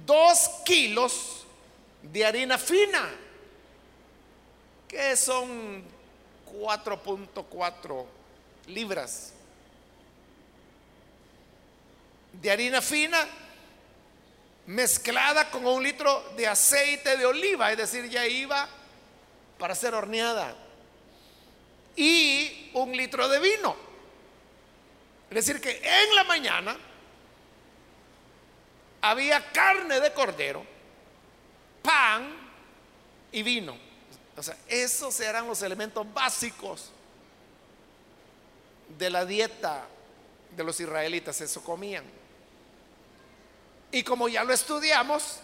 dos 0.07 0.49
kilos 0.65 1.45
de 2.01 2.25
harina 2.25 2.57
fina, 2.57 3.07
que 4.87 5.15
son 5.15 5.83
4.4 6.59 8.05
libras 8.65 9.31
de 12.33 12.49
harina 12.49 12.81
fina 12.81 13.27
mezclada 14.69 15.49
con 15.49 15.65
un 15.65 15.81
litro 15.81 16.31
de 16.37 16.47
aceite 16.47 17.17
de 17.17 17.25
oliva, 17.25 17.71
es 17.71 17.77
decir, 17.77 18.07
ya 18.07 18.27
iba 18.27 18.69
para 19.57 19.73
ser 19.73 19.95
horneada, 19.95 20.55
y 21.95 22.69
un 22.75 22.95
litro 22.95 23.27
de 23.27 23.39
vino. 23.39 23.75
Es 25.31 25.45
decir, 25.45 25.59
que 25.59 25.81
en 25.83 26.15
la 26.15 26.23
mañana 26.23 26.77
había 29.01 29.51
carne 29.51 29.99
de 29.99 30.13
cordero, 30.13 30.63
pan 31.81 32.31
y 33.31 33.41
vino. 33.41 33.75
O 34.37 34.43
sea, 34.43 34.55
esos 34.67 35.19
eran 35.19 35.47
los 35.47 35.63
elementos 35.63 36.05
básicos 36.13 36.91
de 38.99 39.09
la 39.09 39.25
dieta 39.25 39.87
de 40.55 40.63
los 40.63 40.79
israelitas, 40.79 41.41
eso 41.41 41.63
comían. 41.63 42.18
Y 43.91 44.03
como 44.03 44.29
ya 44.29 44.43
lo 44.43 44.53
estudiamos, 44.53 45.39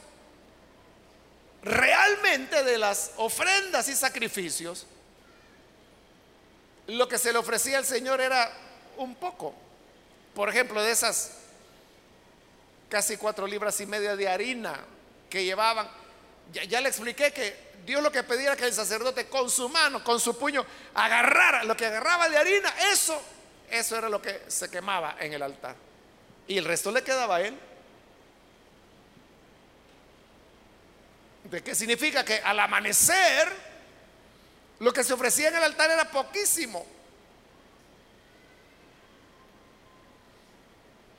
realmente 1.64 2.64
de 2.64 2.78
las 2.78 3.12
ofrendas 3.18 3.90
y 3.90 3.96
sacrificios, 3.96 4.86
lo 6.88 7.08
que 7.08 7.18
se 7.18 7.34
le 7.34 7.40
ofrecía 7.40 7.80
al 7.80 7.86
Señor 7.86 8.22
era 8.22 8.52
un 8.98 9.16
poco. 9.16 9.54
Por 10.36 10.50
ejemplo, 10.50 10.82
de 10.84 10.92
esas 10.92 11.32
casi 12.90 13.18
cuatro 13.18 13.48
libras 13.48 13.80
y 13.82 13.86
media 13.86 14.16
de 14.16 14.30
harina 14.30 14.80
que 15.30 15.44
llevaban, 15.44 15.90
ya, 16.52 16.82
le 16.82 16.90
expliqué 16.90 17.32
que 17.34 17.74
Dios 17.86 18.04
lo 18.04 18.12
que 18.12 18.24
pedía 18.24 18.48
era 18.48 18.56
que 18.56 18.66
el 18.66 18.74
sacerdote 18.74 19.28
con 19.28 19.50
su 19.50 19.68
mano, 19.70 20.04
con 20.04 20.20
su 20.20 20.38
puño, 20.38 20.66
agarrara 20.94 21.64
lo 21.64 21.76
que 21.76 21.88
agarraba 21.88 22.30
de 22.30 22.38
harina, 22.38 22.74
eso, 22.92 23.20
eso 23.70 23.98
era 23.98 24.10
lo 24.10 24.22
que 24.22 24.44
se 24.48 24.70
quemaba 24.70 25.16
en 25.20 25.34
el 25.34 25.42
altar. 25.42 25.76
Y 26.48 26.58
el 26.58 26.66
resto 26.66 26.92
le 26.92 27.04
quedaba 27.04 27.38
a 27.38 27.42
él. 27.42 27.58
¿De 31.56 31.64
qué 31.64 31.74
significa? 31.74 32.26
Que 32.26 32.42
al 32.42 32.60
amanecer 32.60 33.48
lo 34.80 34.92
que 34.92 35.06
se 35.06 35.14
ofrecía 35.14 35.48
en 35.48 35.56
el 35.56 35.64
altar 35.64 35.90
era 35.90 36.12
poquísimo. 36.12 36.86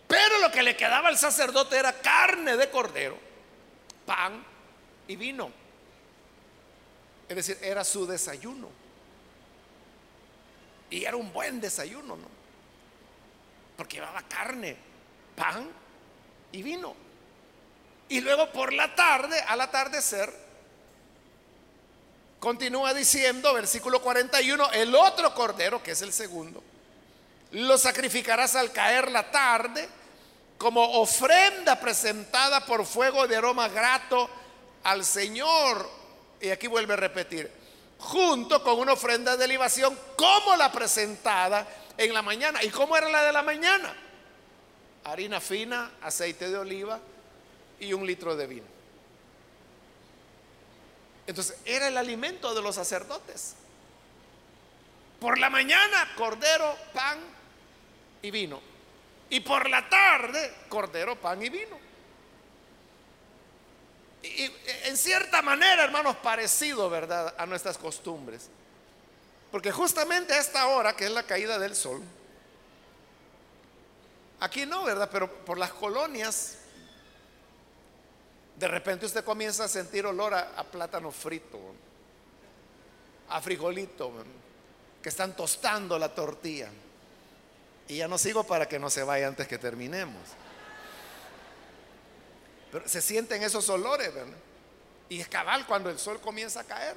Pero 0.06 0.38
lo 0.40 0.52
que 0.52 0.62
le 0.62 0.76
quedaba 0.76 1.08
al 1.08 1.16
sacerdote 1.16 1.78
era 1.78 2.02
carne 2.02 2.58
de 2.58 2.68
cordero, 2.68 3.18
pan 4.04 4.44
y 5.08 5.16
vino. 5.16 5.50
Es 7.30 7.36
decir, 7.36 7.58
era 7.62 7.82
su 7.82 8.06
desayuno. 8.06 8.68
Y 10.90 11.06
era 11.06 11.16
un 11.16 11.32
buen 11.32 11.62
desayuno, 11.62 12.14
¿no? 12.14 12.28
Porque 13.74 13.96
llevaba 13.96 14.20
carne, 14.20 14.76
pan 15.34 15.66
y 16.52 16.60
vino. 16.60 17.05
Y 18.08 18.20
luego 18.20 18.50
por 18.52 18.72
la 18.72 18.94
tarde, 18.94 19.40
al 19.48 19.60
atardecer, 19.60 20.32
continúa 22.38 22.94
diciendo, 22.94 23.52
versículo 23.52 24.00
41, 24.00 24.70
el 24.72 24.94
otro 24.94 25.34
cordero, 25.34 25.82
que 25.82 25.92
es 25.92 26.02
el 26.02 26.12
segundo, 26.12 26.62
lo 27.52 27.76
sacrificarás 27.76 28.54
al 28.54 28.70
caer 28.70 29.10
la 29.10 29.30
tarde 29.30 29.88
como 30.56 31.00
ofrenda 31.00 31.78
presentada 31.80 32.64
por 32.64 32.86
fuego 32.86 33.26
de 33.26 33.36
aroma 33.36 33.68
grato 33.68 34.30
al 34.84 35.04
Señor. 35.04 35.90
Y 36.40 36.50
aquí 36.50 36.68
vuelve 36.68 36.94
a 36.94 36.98
repetir, 36.98 37.50
junto 37.98 38.62
con 38.62 38.78
una 38.78 38.92
ofrenda 38.92 39.36
de 39.36 39.48
libación 39.48 39.98
como 40.16 40.54
la 40.56 40.70
presentada 40.70 41.66
en 41.98 42.14
la 42.14 42.22
mañana. 42.22 42.62
¿Y 42.62 42.70
cómo 42.70 42.96
era 42.96 43.08
la 43.08 43.24
de 43.24 43.32
la 43.32 43.42
mañana? 43.42 43.94
Harina 45.04 45.40
fina, 45.40 45.90
aceite 46.02 46.48
de 46.48 46.58
oliva 46.58 47.00
y 47.80 47.92
un 47.92 48.06
litro 48.06 48.36
de 48.36 48.46
vino. 48.46 48.66
Entonces 51.26 51.58
era 51.64 51.88
el 51.88 51.96
alimento 51.96 52.54
de 52.54 52.62
los 52.62 52.74
sacerdotes. 52.74 53.54
Por 55.20 55.38
la 55.38 55.50
mañana, 55.50 56.12
cordero, 56.16 56.76
pan 56.92 57.18
y 58.22 58.30
vino. 58.30 58.60
Y 59.28 59.40
por 59.40 59.68
la 59.68 59.88
tarde, 59.88 60.54
cordero, 60.68 61.16
pan 61.16 61.42
y 61.42 61.48
vino. 61.48 61.78
Y, 64.22 64.50
en 64.84 64.96
cierta 64.96 65.42
manera, 65.42 65.84
hermanos, 65.84 66.16
parecido, 66.16 66.88
¿verdad?, 66.90 67.34
a 67.38 67.46
nuestras 67.46 67.78
costumbres. 67.78 68.48
Porque 69.50 69.72
justamente 69.72 70.34
a 70.34 70.38
esta 70.38 70.68
hora, 70.68 70.94
que 70.94 71.06
es 71.06 71.10
la 71.10 71.24
caída 71.24 71.58
del 71.58 71.74
sol, 71.74 72.02
aquí 74.40 74.66
no, 74.66 74.84
¿verdad? 74.84 75.08
Pero 75.10 75.32
por 75.44 75.58
las 75.58 75.72
colonias 75.72 76.58
de 78.58 78.68
repente 78.68 79.06
usted 79.06 79.22
comienza 79.22 79.64
a 79.64 79.68
sentir 79.68 80.06
olor 80.06 80.32
a, 80.34 80.64
plátano 80.64 81.10
frito, 81.10 81.60
a 83.28 83.40
frijolito, 83.40 84.12
que 85.02 85.08
están 85.08 85.36
tostando 85.36 85.98
la 85.98 86.14
tortilla. 86.14 86.70
Y 87.88 87.98
ya 87.98 88.08
no 88.08 88.18
sigo 88.18 88.44
para 88.44 88.66
que 88.66 88.78
no 88.78 88.88
se 88.88 89.02
vaya 89.02 89.28
antes 89.28 89.46
que 89.46 89.58
terminemos. 89.58 90.22
Pero 92.72 92.88
se 92.88 93.00
sienten 93.00 93.42
esos 93.42 93.68
olores, 93.68 94.12
¿verdad? 94.12 94.36
Y 95.08 95.20
es 95.20 95.28
cabal 95.28 95.66
cuando 95.66 95.90
el 95.90 95.98
sol 95.98 96.20
comienza 96.20 96.60
a 96.60 96.64
caer. 96.64 96.96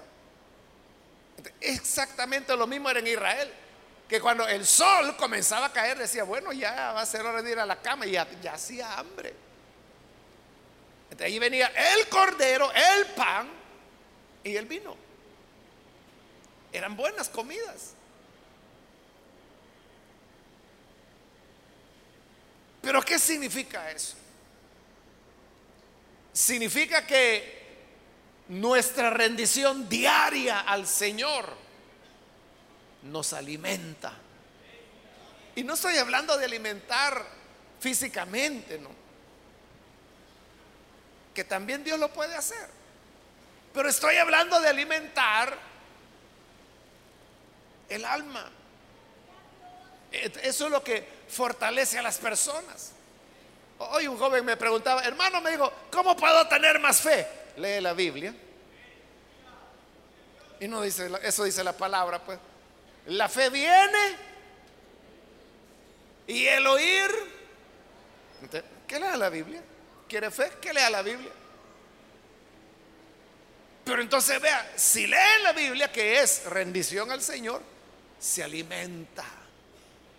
Exactamente 1.61 2.55
lo 2.55 2.65
mismo 2.67 2.89
era 2.89 2.99
en 2.99 3.07
Israel. 3.07 3.53
Que 4.07 4.19
cuando 4.19 4.47
el 4.47 4.65
sol 4.65 5.15
comenzaba 5.17 5.67
a 5.67 5.73
caer 5.73 5.97
decía, 5.97 6.23
bueno, 6.23 6.51
ya 6.53 6.93
va 6.93 7.01
a 7.01 7.05
ser 7.05 7.23
hora 7.23 7.43
de 7.43 7.51
ir 7.51 7.59
a 7.59 7.65
la 7.65 7.79
cama 7.79 8.07
y 8.07 8.11
ya 8.13 8.25
hacía 8.51 8.97
hambre. 8.97 9.48
De 11.17 11.25
ahí 11.25 11.39
venía 11.39 11.67
el 11.67 12.07
cordero, 12.07 12.71
el 12.71 13.05
pan 13.07 13.49
y 14.43 14.55
el 14.55 14.65
vino. 14.65 14.95
Eran 16.71 16.95
buenas 16.95 17.29
comidas. 17.29 17.93
Pero 22.81 23.01
¿qué 23.01 23.19
significa 23.19 23.91
eso? 23.91 24.15
Significa 26.31 27.05
que 27.05 27.59
nuestra 28.49 29.09
rendición 29.09 29.89
diaria 29.89 30.61
al 30.61 30.87
Señor 30.87 31.53
nos 33.03 33.33
alimenta. 33.33 34.13
Y 35.55 35.63
no 35.63 35.73
estoy 35.73 35.97
hablando 35.97 36.37
de 36.37 36.45
alimentar 36.45 37.25
físicamente, 37.79 38.77
no 38.77 38.98
que 41.39 41.45
también 41.45 41.85
Dios 41.85 41.97
lo 41.97 42.11
puede 42.11 42.35
hacer. 42.35 42.67
Pero 43.73 43.87
estoy 43.87 44.17
hablando 44.17 44.59
de 44.59 44.67
alimentar 44.67 45.57
el 47.87 48.03
alma. 48.03 48.51
Eso 50.11 50.65
es 50.65 50.69
lo 50.69 50.83
que 50.83 51.07
fortalece 51.29 51.97
a 51.97 52.01
las 52.01 52.17
personas. 52.17 52.91
Hoy 53.77 54.09
un 54.09 54.17
joven 54.17 54.43
me 54.43 54.57
preguntaba, 54.57 55.01
hermano, 55.05 55.39
me 55.39 55.51
dijo, 55.51 55.71
¿cómo 55.89 56.13
puedo 56.13 56.45
tener 56.49 56.77
más 56.77 56.99
fe? 56.99 57.25
Lee 57.55 57.79
la 57.79 57.93
Biblia. 57.93 58.35
Y 60.59 60.67
no 60.67 60.81
dice, 60.81 61.09
eso 61.23 61.45
dice 61.45 61.63
la 61.63 61.71
palabra, 61.71 62.19
pues. 62.19 62.37
La 63.05 63.29
fe 63.29 63.49
viene 63.49 64.17
y 66.27 66.47
el 66.47 66.67
oír. 66.67 67.09
¿Qué 68.85 68.99
lee 68.99 69.17
la 69.17 69.29
Biblia? 69.29 69.63
Quiere 70.09 70.31
fe, 70.31 70.51
que 70.59 70.73
lea 70.73 70.89
la 70.89 71.01
Biblia. 71.01 71.31
Pero 73.85 74.01
entonces 74.01 74.41
vea, 74.41 74.73
si 74.75 75.07
lee 75.07 75.41
la 75.43 75.53
Biblia, 75.53 75.91
que 75.91 76.21
es 76.21 76.43
rendición 76.45 77.11
al 77.11 77.21
Señor, 77.21 77.61
se 78.19 78.43
alimenta. 78.43 79.23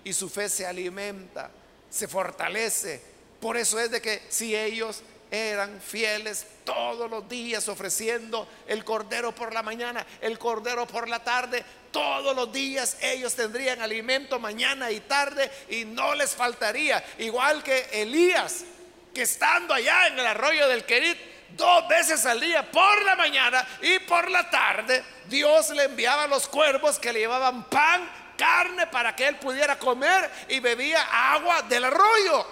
Y 0.02 0.12
su 0.12 0.30
fe 0.30 0.48
se 0.48 0.66
alimenta, 0.66 1.50
se 1.90 2.08
fortalece. 2.08 3.02
Por 3.40 3.56
eso 3.56 3.78
es 3.78 3.90
de 3.90 4.00
que 4.00 4.22
si 4.28 4.56
ellos 4.56 5.02
eran 5.30 5.80
fieles 5.80 6.46
todos 6.64 7.08
los 7.08 7.28
días 7.28 7.68
ofreciendo 7.68 8.48
el 8.66 8.84
cordero 8.84 9.32
por 9.34 9.52
la 9.52 9.62
mañana, 9.62 10.04
el 10.20 10.38
cordero 10.38 10.86
por 10.86 11.08
la 11.08 11.22
tarde, 11.22 11.64
todos 11.92 12.34
los 12.34 12.52
días 12.52 12.96
ellos 13.00 13.34
tendrían 13.34 13.80
alimento 13.80 14.38
mañana 14.38 14.90
y 14.90 15.00
tarde 15.00 15.50
y 15.68 15.84
no 15.84 16.14
les 16.14 16.34
faltaría. 16.34 17.04
Igual 17.18 17.62
que 17.62 17.88
Elías, 17.92 18.64
que 19.14 19.22
estando 19.22 19.74
allá 19.74 20.08
en 20.08 20.18
el 20.18 20.26
arroyo 20.26 20.68
del 20.68 20.84
Querit, 20.84 21.18
dos 21.56 21.88
veces 21.88 22.24
al 22.26 22.40
día, 22.40 22.70
por 22.70 23.04
la 23.04 23.16
mañana 23.16 23.66
y 23.82 23.98
por 24.00 24.30
la 24.30 24.48
tarde, 24.50 25.04
Dios 25.26 25.70
le 25.70 25.84
enviaba 25.84 26.26
los 26.26 26.48
cuervos 26.48 26.98
que 26.98 27.12
le 27.12 27.20
llevaban 27.20 27.64
pan, 27.64 28.08
carne 28.36 28.86
para 28.86 29.14
que 29.14 29.28
él 29.28 29.36
pudiera 29.36 29.78
comer 29.78 30.30
y 30.48 30.60
bebía 30.60 31.02
agua 31.32 31.62
del 31.62 31.84
arroyo. 31.84 32.46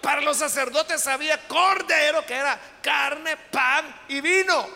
Para 0.00 0.20
los 0.20 0.36
sacerdotes 0.36 1.06
había 1.06 1.46
cordero 1.48 2.26
que 2.26 2.34
era 2.34 2.58
carne, 2.82 3.36
pan 3.36 4.02
y 4.08 4.20
vino. 4.20 4.66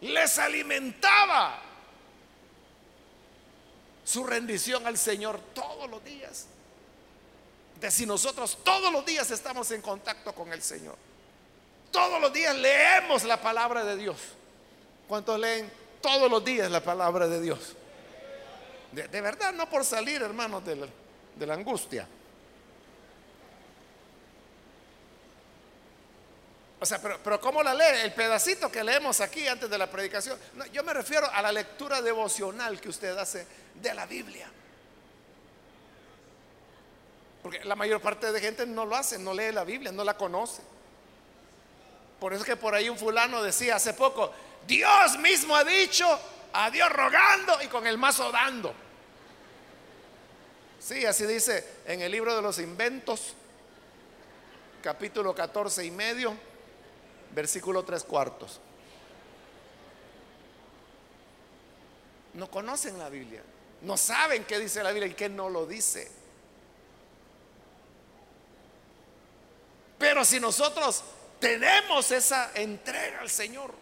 Les 0.00 0.38
alimentaba 0.38 1.60
su 4.04 4.24
rendición 4.24 4.86
al 4.86 4.98
Señor 4.98 5.40
todos 5.54 5.88
los 5.88 6.04
días 6.04 6.46
si 7.90 8.06
nosotros 8.06 8.58
todos 8.62 8.92
los 8.92 9.04
días 9.04 9.30
estamos 9.30 9.70
en 9.70 9.82
contacto 9.82 10.34
con 10.34 10.52
el 10.52 10.62
Señor. 10.62 10.96
Todos 11.90 12.20
los 12.20 12.32
días 12.32 12.56
leemos 12.56 13.24
la 13.24 13.40
palabra 13.40 13.84
de 13.84 13.96
Dios. 13.96 14.16
¿Cuántos 15.06 15.38
leen 15.38 15.70
todos 16.00 16.30
los 16.30 16.44
días 16.44 16.70
la 16.70 16.82
palabra 16.82 17.28
de 17.28 17.40
Dios? 17.40 17.76
De, 18.92 19.20
verdad, 19.20 19.52
no 19.52 19.68
por 19.68 19.84
salir, 19.84 20.22
hermanos, 20.22 20.64
de 20.64 21.46
la, 21.46 21.54
angustia. 21.54 22.06
O 26.80 26.86
sea, 26.86 27.00
pero, 27.00 27.18
pero, 27.22 27.40
¿cómo 27.40 27.62
la 27.62 27.74
lee? 27.74 28.02
El 28.02 28.12
pedacito 28.12 28.70
que 28.70 28.84
leemos 28.84 29.20
aquí 29.20 29.48
antes 29.48 29.68
de 29.68 29.78
la 29.78 29.90
predicación. 29.90 30.38
yo 30.72 30.84
me 30.84 30.94
refiero 30.94 31.28
a 31.30 31.42
la 31.42 31.50
lectura 31.50 32.02
devocional 32.02 32.80
que 32.80 32.88
usted 32.88 33.16
hace 33.16 33.46
de 33.74 33.94
la 33.94 34.06
Biblia. 34.06 34.48
Porque 37.44 37.62
la 37.62 37.76
mayor 37.76 38.00
parte 38.00 38.32
de 38.32 38.40
gente 38.40 38.64
no 38.64 38.86
lo 38.86 38.96
hace, 38.96 39.18
no 39.18 39.34
lee 39.34 39.52
la 39.52 39.64
Biblia, 39.64 39.92
no 39.92 40.02
la 40.02 40.16
conoce. 40.16 40.62
Por 42.18 42.32
eso 42.32 42.42
es 42.42 42.48
que 42.48 42.56
por 42.56 42.74
ahí 42.74 42.88
un 42.88 42.96
fulano 42.96 43.42
decía 43.42 43.76
hace 43.76 43.92
poco, 43.92 44.32
Dios 44.66 45.18
mismo 45.18 45.54
ha 45.54 45.62
dicho, 45.62 46.06
a 46.54 46.70
Dios 46.70 46.88
rogando 46.88 47.60
y 47.62 47.66
con 47.66 47.86
el 47.86 47.98
mazo 47.98 48.32
dando. 48.32 48.72
Sí, 50.80 51.04
así 51.04 51.26
dice 51.26 51.82
en 51.84 52.00
el 52.00 52.10
libro 52.10 52.34
de 52.34 52.40
los 52.40 52.58
inventos, 52.58 53.34
capítulo 54.82 55.34
14 55.34 55.84
y 55.84 55.90
medio, 55.90 56.34
versículo 57.34 57.84
3 57.84 58.04
cuartos. 58.04 58.58
No 62.32 62.50
conocen 62.50 62.98
la 62.98 63.10
Biblia, 63.10 63.42
no 63.82 63.98
saben 63.98 64.44
qué 64.44 64.58
dice 64.58 64.82
la 64.82 64.92
Biblia 64.92 65.12
y 65.12 65.14
qué 65.14 65.28
no 65.28 65.50
lo 65.50 65.66
dice. 65.66 66.23
Pero 70.04 70.22
si 70.22 70.38
nosotros 70.38 71.02
tenemos 71.40 72.10
esa 72.10 72.50
entrega 72.54 73.20
al 73.20 73.30
Señor, 73.30 73.74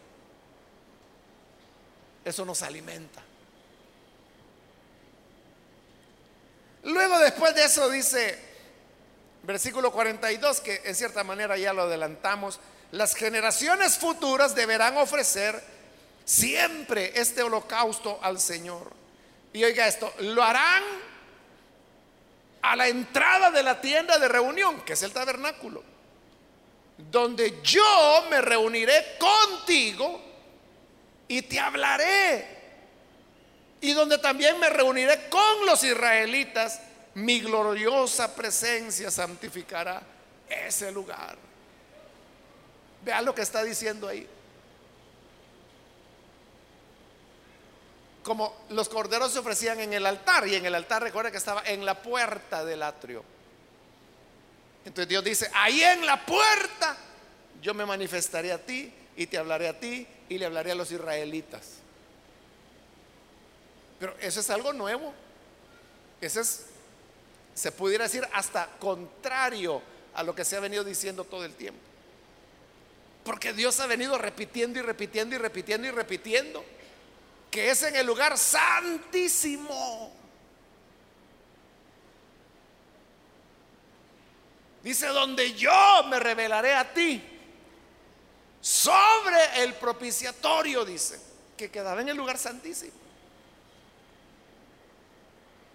eso 2.24 2.44
nos 2.44 2.62
alimenta. 2.62 3.20
Luego 6.84 7.18
después 7.18 7.56
de 7.56 7.64
eso 7.64 7.90
dice, 7.90 8.38
versículo 9.42 9.90
42, 9.90 10.60
que 10.60 10.82
en 10.84 10.94
cierta 10.94 11.24
manera 11.24 11.56
ya 11.56 11.72
lo 11.72 11.82
adelantamos, 11.82 12.60
las 12.92 13.16
generaciones 13.16 13.98
futuras 13.98 14.54
deberán 14.54 14.98
ofrecer 14.98 15.60
siempre 16.24 17.20
este 17.20 17.42
holocausto 17.42 18.20
al 18.22 18.38
Señor. 18.38 18.92
Y 19.52 19.64
oiga 19.64 19.88
esto, 19.88 20.14
lo 20.20 20.44
harán 20.44 20.84
a 22.62 22.76
la 22.76 22.86
entrada 22.86 23.50
de 23.50 23.64
la 23.64 23.80
tienda 23.80 24.20
de 24.20 24.28
reunión, 24.28 24.82
que 24.82 24.92
es 24.92 25.02
el 25.02 25.12
tabernáculo 25.12 25.90
donde 26.96 27.60
yo 27.62 28.26
me 28.30 28.40
reuniré 28.40 29.16
contigo 29.18 30.20
y 31.28 31.42
te 31.42 31.58
hablaré. 31.58 32.62
Y 33.80 33.92
donde 33.92 34.18
también 34.18 34.58
me 34.60 34.70
reuniré 34.70 35.28
con 35.28 35.66
los 35.66 35.82
israelitas, 35.82 36.80
mi 37.14 37.40
gloriosa 37.40 38.34
presencia 38.34 39.10
santificará 39.10 40.02
ese 40.48 40.92
lugar. 40.92 41.36
Vean 43.04 43.24
lo 43.24 43.34
que 43.34 43.42
está 43.42 43.64
diciendo 43.64 44.06
ahí. 44.06 44.28
Como 48.22 48.54
los 48.70 48.88
corderos 48.88 49.32
se 49.32 49.40
ofrecían 49.40 49.80
en 49.80 49.92
el 49.92 50.06
altar, 50.06 50.46
y 50.46 50.54
en 50.54 50.64
el 50.64 50.74
altar 50.76 51.02
recuerda 51.02 51.32
que 51.32 51.38
estaba 51.38 51.62
en 51.66 51.84
la 51.84 52.00
puerta 52.00 52.64
del 52.64 52.84
atrio. 52.84 53.24
Entonces 54.84 55.08
Dios 55.08 55.22
dice, 55.22 55.50
ahí 55.54 55.82
en 55.82 56.04
la 56.04 56.24
puerta 56.24 56.96
yo 57.60 57.74
me 57.74 57.86
manifestaré 57.86 58.52
a 58.52 58.58
ti 58.58 58.92
y 59.16 59.26
te 59.26 59.38
hablaré 59.38 59.68
a 59.68 59.78
ti 59.78 60.06
y 60.28 60.38
le 60.38 60.46
hablaré 60.46 60.72
a 60.72 60.74
los 60.74 60.90
israelitas. 60.90 61.74
Pero 64.00 64.16
eso 64.20 64.40
es 64.40 64.50
algo 64.50 64.72
nuevo. 64.72 65.14
Eso 66.20 66.40
es, 66.40 66.66
se 67.54 67.70
pudiera 67.70 68.04
decir, 68.04 68.26
hasta 68.32 68.68
contrario 68.78 69.80
a 70.14 70.22
lo 70.22 70.34
que 70.34 70.44
se 70.44 70.56
ha 70.56 70.60
venido 70.60 70.82
diciendo 70.82 71.24
todo 71.24 71.44
el 71.44 71.54
tiempo. 71.54 71.80
Porque 73.24 73.52
Dios 73.52 73.78
ha 73.78 73.86
venido 73.86 74.18
repitiendo 74.18 74.80
y 74.80 74.82
repitiendo 74.82 75.36
y 75.36 75.38
repitiendo 75.38 75.86
y 75.86 75.90
repitiendo 75.92 76.64
que 77.50 77.70
es 77.70 77.82
en 77.82 77.94
el 77.94 78.06
lugar 78.06 78.36
santísimo 78.38 80.21
Dice, 84.82 85.06
donde 85.08 85.54
yo 85.54 86.02
me 86.08 86.18
revelaré 86.18 86.74
a 86.74 86.92
ti 86.92 87.22
sobre 88.60 89.62
el 89.62 89.74
propiciatorio, 89.74 90.84
dice, 90.84 91.20
que 91.56 91.70
quedaba 91.70 92.00
en 92.00 92.08
el 92.08 92.16
lugar 92.16 92.38
santísimo. 92.38 92.92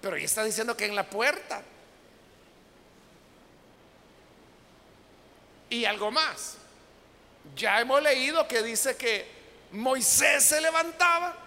Pero 0.02 0.16
ahí 0.16 0.24
está 0.24 0.44
diciendo 0.44 0.76
que 0.76 0.86
en 0.86 0.96
la 0.96 1.10
puerta. 1.10 1.64
Y 5.70 5.86
algo 5.86 6.12
más. 6.12 6.56
Ya 7.56 7.80
hemos 7.80 8.02
leído 8.02 8.48
que 8.48 8.62
dice 8.62 8.96
que 8.98 9.28
Moisés 9.72 10.44
se 10.44 10.62
levantaba 10.62 11.47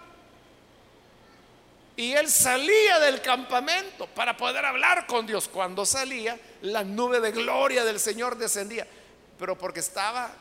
y 2.01 2.13
él 2.13 2.31
salía 2.31 2.99
del 2.99 3.21
campamento 3.21 4.07
para 4.07 4.35
poder 4.35 4.65
hablar 4.65 5.05
con 5.05 5.27
Dios. 5.27 5.47
Cuando 5.47 5.85
salía, 5.85 6.35
la 6.63 6.83
nube 6.83 7.19
de 7.19 7.31
gloria 7.31 7.85
del 7.85 7.99
Señor 7.99 8.39
descendía, 8.39 8.87
pero 9.37 9.55
porque 9.55 9.81
estaba 9.81 10.31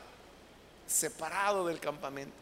separado 0.87 1.67
del 1.67 1.79
campamento. 1.79 2.33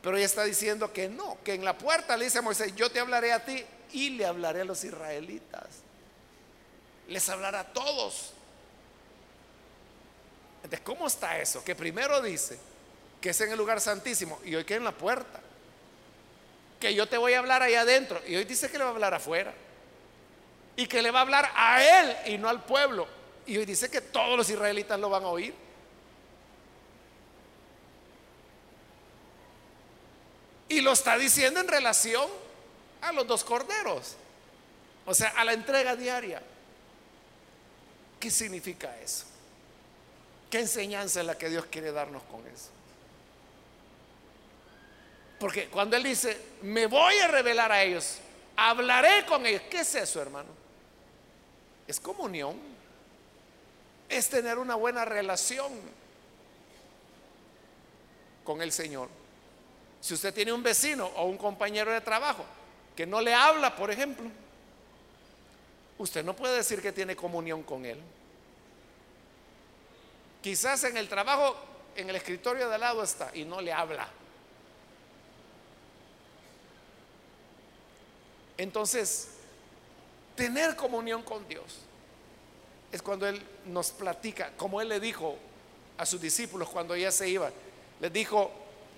Pero 0.00 0.16
ella 0.16 0.24
está 0.24 0.44
diciendo 0.44 0.94
que 0.94 1.10
no, 1.10 1.36
que 1.44 1.52
en 1.52 1.62
la 1.62 1.76
puerta 1.76 2.16
le 2.16 2.24
dice 2.24 2.38
a 2.38 2.40
Moisés, 2.40 2.74
yo 2.74 2.90
te 2.90 3.00
hablaré 3.00 3.34
a 3.34 3.44
ti 3.44 3.62
y 3.92 4.08
le 4.08 4.24
hablaré 4.24 4.62
a 4.62 4.64
los 4.64 4.82
israelitas. 4.82 5.66
Les 7.08 7.28
hablará 7.28 7.60
a 7.60 7.66
todos. 7.66 8.32
Entonces, 10.62 10.80
¿cómo 10.80 11.06
está 11.06 11.38
eso? 11.38 11.62
Que 11.62 11.74
primero 11.74 12.22
dice 12.22 12.58
que 13.20 13.28
es 13.28 13.40
en 13.42 13.50
el 13.50 13.58
lugar 13.58 13.82
santísimo 13.82 14.40
y 14.42 14.54
hoy 14.54 14.64
que 14.64 14.76
en 14.76 14.84
la 14.84 14.92
puerta. 14.92 15.43
Que 16.80 16.94
yo 16.94 17.06
te 17.06 17.16
voy 17.16 17.32
a 17.34 17.38
hablar 17.38 17.62
ahí 17.62 17.74
adentro 17.74 18.20
y 18.26 18.36
hoy 18.36 18.44
dice 18.44 18.70
que 18.70 18.78
le 18.78 18.84
va 18.84 18.90
a 18.90 18.92
hablar 18.92 19.14
afuera 19.14 19.54
y 20.76 20.86
que 20.86 21.02
le 21.02 21.10
va 21.10 21.20
a 21.20 21.22
hablar 21.22 21.50
a 21.54 21.82
él 21.82 22.16
y 22.34 22.38
no 22.38 22.48
al 22.48 22.64
pueblo. 22.64 23.06
Y 23.46 23.56
hoy 23.56 23.64
dice 23.64 23.90
que 23.90 24.00
todos 24.00 24.36
los 24.36 24.48
israelitas 24.48 24.98
lo 24.98 25.10
van 25.10 25.24
a 25.24 25.28
oír. 25.28 25.54
Y 30.68 30.80
lo 30.80 30.92
está 30.92 31.16
diciendo 31.16 31.60
en 31.60 31.68
relación 31.68 32.28
a 33.02 33.12
los 33.12 33.26
dos 33.26 33.44
corderos. 33.44 34.16
O 35.06 35.14
sea, 35.14 35.28
a 35.36 35.44
la 35.44 35.52
entrega 35.52 35.94
diaria. 35.94 36.42
¿Qué 38.18 38.30
significa 38.30 38.98
eso? 39.00 39.26
¿Qué 40.50 40.60
enseñanza 40.60 41.20
es 41.20 41.26
la 41.26 41.36
que 41.36 41.50
Dios 41.50 41.66
quiere 41.66 41.92
darnos 41.92 42.22
con 42.24 42.46
eso? 42.46 42.70
Porque 45.44 45.68
cuando 45.68 45.94
Él 45.94 46.04
dice, 46.04 46.40
me 46.62 46.86
voy 46.86 47.18
a 47.18 47.28
revelar 47.28 47.70
a 47.70 47.82
ellos, 47.82 48.16
hablaré 48.56 49.26
con 49.26 49.44
ellos, 49.44 49.60
¿qué 49.70 49.80
es 49.80 49.94
eso, 49.94 50.22
hermano? 50.22 50.48
Es 51.86 52.00
comunión. 52.00 52.58
es 54.08 54.30
tener 54.30 54.56
una 54.56 54.74
buena 54.74 55.04
relación 55.04 55.70
con 58.42 58.62
el 58.62 58.72
Señor. 58.72 59.10
Si 60.00 60.14
usted 60.14 60.32
tiene 60.32 60.50
un 60.50 60.62
vecino 60.62 61.08
o 61.08 61.26
un 61.26 61.36
compañero 61.36 61.92
de 61.92 62.00
trabajo 62.00 62.46
que 62.96 63.04
no 63.04 63.20
le 63.20 63.34
habla, 63.34 63.76
por 63.76 63.90
ejemplo, 63.90 64.30
usted 65.98 66.24
no 66.24 66.34
puede 66.34 66.56
decir 66.56 66.80
que 66.80 66.90
tiene 66.90 67.14
comunión 67.14 67.64
con 67.64 67.84
él. 67.84 68.00
Quizás 70.40 70.84
en 70.84 70.96
el 70.96 71.06
trabajo, 71.06 71.54
en 71.96 72.08
el 72.08 72.16
escritorio 72.16 72.66
de 72.66 72.76
al 72.76 72.80
lado 72.80 73.02
está 73.02 73.30
y 73.34 73.44
no 73.44 73.60
le 73.60 73.70
habla. 73.70 74.08
Entonces, 78.56 79.28
tener 80.36 80.76
comunión 80.76 81.22
con 81.22 81.46
Dios 81.48 81.80
es 82.92 83.02
cuando 83.02 83.26
Él 83.26 83.42
nos 83.66 83.90
platica, 83.90 84.52
como 84.56 84.80
Él 84.80 84.88
le 84.88 85.00
dijo 85.00 85.36
a 85.98 86.06
sus 86.06 86.20
discípulos 86.20 86.68
cuando 86.68 86.96
ya 86.96 87.10
se 87.10 87.28
iba, 87.28 87.50
les 88.00 88.12
dijo, 88.12 88.50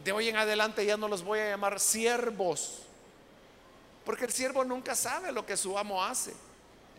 de 0.04 0.12
hoy 0.12 0.28
en 0.28 0.36
adelante 0.36 0.84
ya 0.84 0.96
no 0.96 1.08
los 1.08 1.22
voy 1.22 1.38
a 1.40 1.50
llamar 1.50 1.80
siervos, 1.80 2.82
porque 4.04 4.24
el 4.26 4.32
siervo 4.32 4.64
nunca 4.64 4.94
sabe 4.94 5.32
lo 5.32 5.44
que 5.44 5.56
su 5.56 5.78
amo 5.78 6.04
hace, 6.04 6.32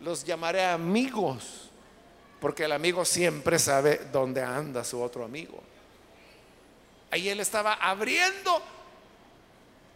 los 0.00 0.24
llamaré 0.24 0.64
amigos, 0.64 1.70
porque 2.40 2.64
el 2.64 2.72
amigo 2.72 3.04
siempre 3.04 3.58
sabe 3.58 4.08
dónde 4.12 4.42
anda 4.42 4.84
su 4.84 5.00
otro 5.00 5.24
amigo. 5.24 5.60
Ahí 7.10 7.28
Él 7.28 7.40
estaba 7.40 7.74
abriendo 7.74 8.62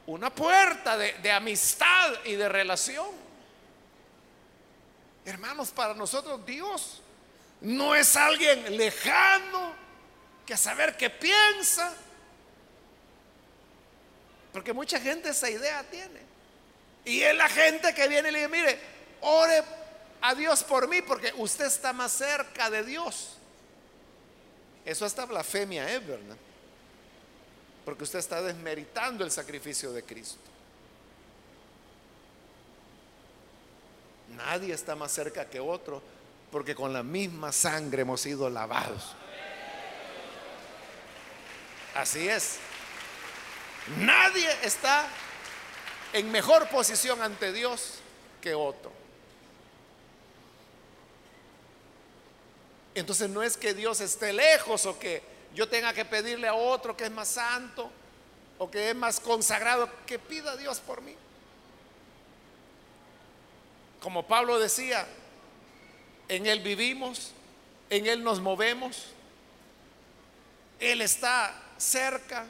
una 0.07 0.35
puerta 0.35 0.97
de, 0.97 1.31
amistad 1.31 2.15
y 2.25 2.35
de 2.35 2.49
relación. 2.49 3.09
Hermanos, 5.25 5.71
para 5.71 5.95
nosotros 5.95 6.45
Dios 6.45 7.01
no 7.61 7.95
es 7.95 8.17
alguien 8.17 8.77
lejano 8.77 9.75
que 10.45 10.57
saber 10.57 10.97
qué 10.97 11.11
piensa. 11.11 11.95
Porque 14.53 14.73
mucha 14.73 15.01
gente 15.01 15.31
esa 15.31 15.49
idea 15.49 15.83
tiene. 15.85 16.21
Y 17.05 17.23
es 17.23 17.35
la 17.37 17.49
gente 17.49 17.95
que 17.95 18.09
viene 18.09 18.29
y 18.29 18.33
le 18.33 18.39
dice, 18.41 18.51
mire, 18.51 18.81
ore 19.21 19.63
a 20.21 20.35
Dios 20.35 20.63
por 20.65 20.89
mí 20.89 21.03
porque 21.03 21.33
usted 21.37 21.67
está 21.67 21.93
más 21.93 22.13
cerca 22.13 22.69
de 22.69 22.85
Dios. 22.85 23.37
Eso 24.85 25.05
hasta 25.05 25.25
blasfemia 25.25 25.89
es, 25.93 26.07
¿verdad? 26.07 26.37
Porque 27.85 28.05
usted 28.05 28.19
está 28.19 28.41
desmeritando 28.43 29.25
el 29.25 29.31
sacrificio 29.31 29.93
de 29.93 30.03
Cristo. 30.05 30.39
Nadie 34.37 34.73
está 34.73 34.97
más 34.97 35.13
cerca 35.13 35.49
que 35.49 35.61
otro 35.61 36.03
porque 36.51 36.75
con 36.75 36.93
la 36.93 37.03
misma 37.03 37.51
sangre 37.51 38.03
hemos 38.03 38.21
sido 38.21 38.49
lavados. 38.51 39.15
Así 41.95 42.29
es. 42.29 42.59
Nadie 43.99 44.49
está 44.63 45.07
en 46.13 46.31
mejor 46.31 46.69
posición 46.69 47.21
ante 47.23 47.53
Dios 47.53 47.95
que 48.41 48.55
otro. 48.55 48.93
Entonces 52.95 53.31
no 53.31 53.43
es 53.43 53.57
que 53.57 53.75
Dios 53.75 54.01
esté 54.01 54.33
lejos 54.33 54.85
o 54.87 54.99
que 54.99 55.23
yo 55.55 55.69
tenga 55.69 55.93
que 55.93 56.05
pedirle 56.05 56.49
a 56.49 56.55
otro 56.55 56.97
que 56.97 57.05
es 57.05 57.11
más 57.11 57.29
santo 57.29 57.91
o 58.59 58.71
que 58.71 58.91
es 58.91 58.97
más 58.97 59.21
consagrado, 59.21 59.89
que 60.07 60.19
pida 60.19 60.53
a 60.53 60.57
Dios 60.57 60.81
por 60.81 61.01
mí. 61.03 61.15
Como 64.01 64.27
Pablo 64.27 64.59
decía, 64.59 65.07
en 66.29 66.47
Él 66.47 66.61
vivimos, 66.61 67.33
en 67.91 68.07
Él 68.07 68.25
nos 68.25 68.41
movemos, 68.41 69.07
Él 70.81 71.01
está 71.01 71.55
cerca, 71.77 72.47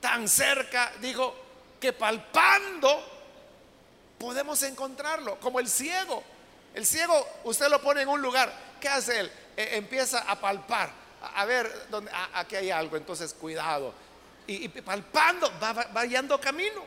tan 0.00 0.28
cerca, 0.28 0.92
digo, 1.00 1.34
que 1.80 1.92
palpando 1.92 3.20
podemos 4.18 4.62
encontrarlo, 4.62 5.40
como 5.40 5.60
el 5.60 5.68
ciego. 5.68 6.22
El 6.74 6.86
ciego, 6.86 7.26
usted 7.44 7.68
lo 7.68 7.80
pone 7.80 8.02
en 8.02 8.08
un 8.08 8.20
lugar, 8.20 8.52
¿qué 8.80 8.88
hace 8.88 9.20
él? 9.20 9.32
E, 9.56 9.76
empieza 9.76 10.20
a 10.20 10.38
palpar, 10.38 10.90
a, 11.22 11.44
ver, 11.44 11.86
dónde, 11.90 12.10
aquí 12.34 12.56
hay 12.56 12.70
algo, 12.70 12.96
entonces 12.96 13.34
cuidado. 13.34 13.92
Y, 14.46 14.68
palpando, 14.68 15.52
va, 15.60 15.72
va 15.72 16.40
camino. 16.40 16.84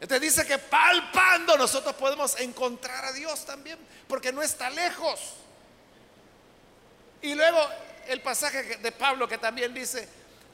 Entonces 0.00 0.20
dice 0.20 0.46
que 0.46 0.58
palpando 0.58 1.56
nosotros 1.56 1.94
podemos 1.94 2.38
encontrar 2.40 3.04
a 3.06 3.12
Dios 3.12 3.46
también, 3.46 3.78
porque 4.06 4.32
no 4.32 4.42
está 4.42 4.68
lejos. 4.68 5.34
Y 7.22 7.34
luego 7.34 7.58
el 8.08 8.20
pasaje 8.20 8.76
de 8.76 8.92
Pablo 8.92 9.26
que 9.26 9.38
también 9.38 9.72
dice 9.72 10.06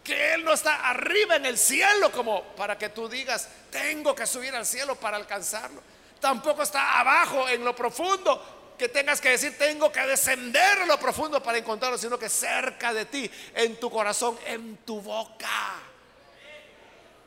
que 0.05 0.35
Él 0.35 0.45
no 0.45 0.53
está 0.53 0.89
arriba 0.89 1.37
en 1.37 1.47
el 1.47 1.59
cielo 1.59 2.13
como 2.13 2.45
para 2.55 2.79
que 2.79 2.91
tú 2.91 3.09
digas, 3.09 3.49
tengo 3.71 4.15
que 4.15 4.27
subir 4.27 4.55
al 4.55 4.67
cielo 4.67 4.95
para 4.95 5.17
alcanzarlo. 5.17 5.83
Tampoco 6.21 6.63
está 6.63 7.01
abajo 7.01 7.49
en 7.49 7.65
lo 7.65 7.75
profundo 7.75 8.60
que 8.81 8.89
tengas 8.89 9.21
que 9.21 9.29
decir, 9.29 9.59
tengo 9.59 9.93
que 9.93 10.01
descender 10.01 10.87
lo 10.87 10.99
profundo 10.99 11.43
para 11.43 11.59
encontrarlo, 11.59 11.99
sino 11.99 12.19
que 12.19 12.31
cerca 12.31 12.95
de 12.95 13.05
ti, 13.05 13.31
en 13.55 13.79
tu 13.79 13.91
corazón, 13.91 14.39
en 14.47 14.79
tu 14.79 15.03
boca. 15.03 15.75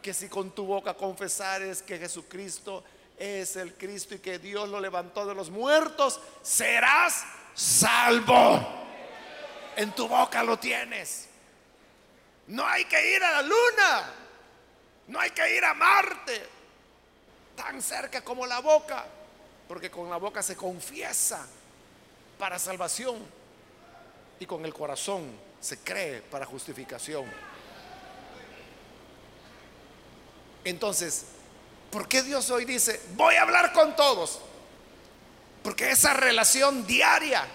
Que 0.02 0.16
si 0.16 0.28
con 0.30 0.50
tu 0.50 0.66
boca 0.66 0.96
confesares 0.96 1.84
que 1.84 2.00
Jesucristo 2.00 2.84
es 3.20 3.56
el 3.56 3.76
Cristo 3.76 4.16
y 4.16 4.20
que 4.20 4.40
Dios 4.40 4.68
lo 4.68 4.82
levantó 4.82 5.28
de 5.28 5.36
los 5.36 5.52
muertos, 5.52 6.20
serás 6.42 7.24
salvo. 7.54 8.60
En 9.76 9.92
tu 9.92 10.08
boca 10.08 10.42
lo 10.42 10.58
tienes. 10.58 11.28
No 12.48 12.66
hay 12.66 12.86
que 12.86 13.16
ir 13.16 13.24
a 13.24 13.32
la 13.32 13.42
luna. 13.44 14.14
No 15.06 15.20
hay 15.20 15.30
que 15.30 15.56
ir 15.56 15.64
a 15.64 15.76
Marte. 15.76 16.50
Tan 17.56 17.80
cerca 17.80 18.24
como 18.24 18.48
la 18.48 18.60
boca 18.60 19.06
porque 19.68 19.90
con 19.90 20.10
la 20.10 20.18
boca 20.18 20.42
se 20.44 20.56
confiesa 20.56 21.46
para 22.38 22.60
salvación 22.60 23.18
y 24.40 24.46
con 24.46 24.66
el 24.66 24.74
corazón 24.74 25.32
se 25.60 25.78
cree 25.80 26.22
para 26.22 26.46
justificación. 26.46 27.26
Entonces, 30.66 31.26
¿por 31.92 32.08
qué 32.08 32.22
Dios 32.22 32.50
hoy 32.50 32.66
dice, 32.66 33.02
voy 33.16 33.36
a 33.36 33.44
hablar 33.44 33.74
con 33.74 33.96
todos? 33.96 34.40
Porque 35.64 35.92
esa 35.92 36.14
relación 36.14 36.86
diaria, 36.86 37.46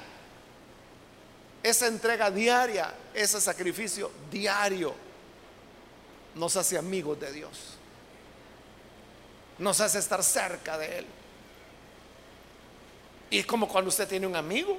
esa 1.63 1.87
entrega 1.87 2.31
diaria, 2.31 2.95
ese 3.13 3.41
sacrificio 3.41 4.11
diario, 4.31 4.95
nos 6.35 6.57
hace 6.57 6.79
amigos 6.79 7.21
de 7.21 7.33
Dios. 7.33 7.75
Nos 9.59 9.81
hace 9.81 9.99
estar 9.99 10.23
cerca 10.23 10.79
de 10.79 11.01
Él. 11.01 11.07
Y 13.31 13.39
es 13.39 13.47
como 13.47 13.69
cuando 13.69 13.89
usted 13.89 14.09
tiene 14.09 14.27
un 14.27 14.37
amigo. 14.37 14.79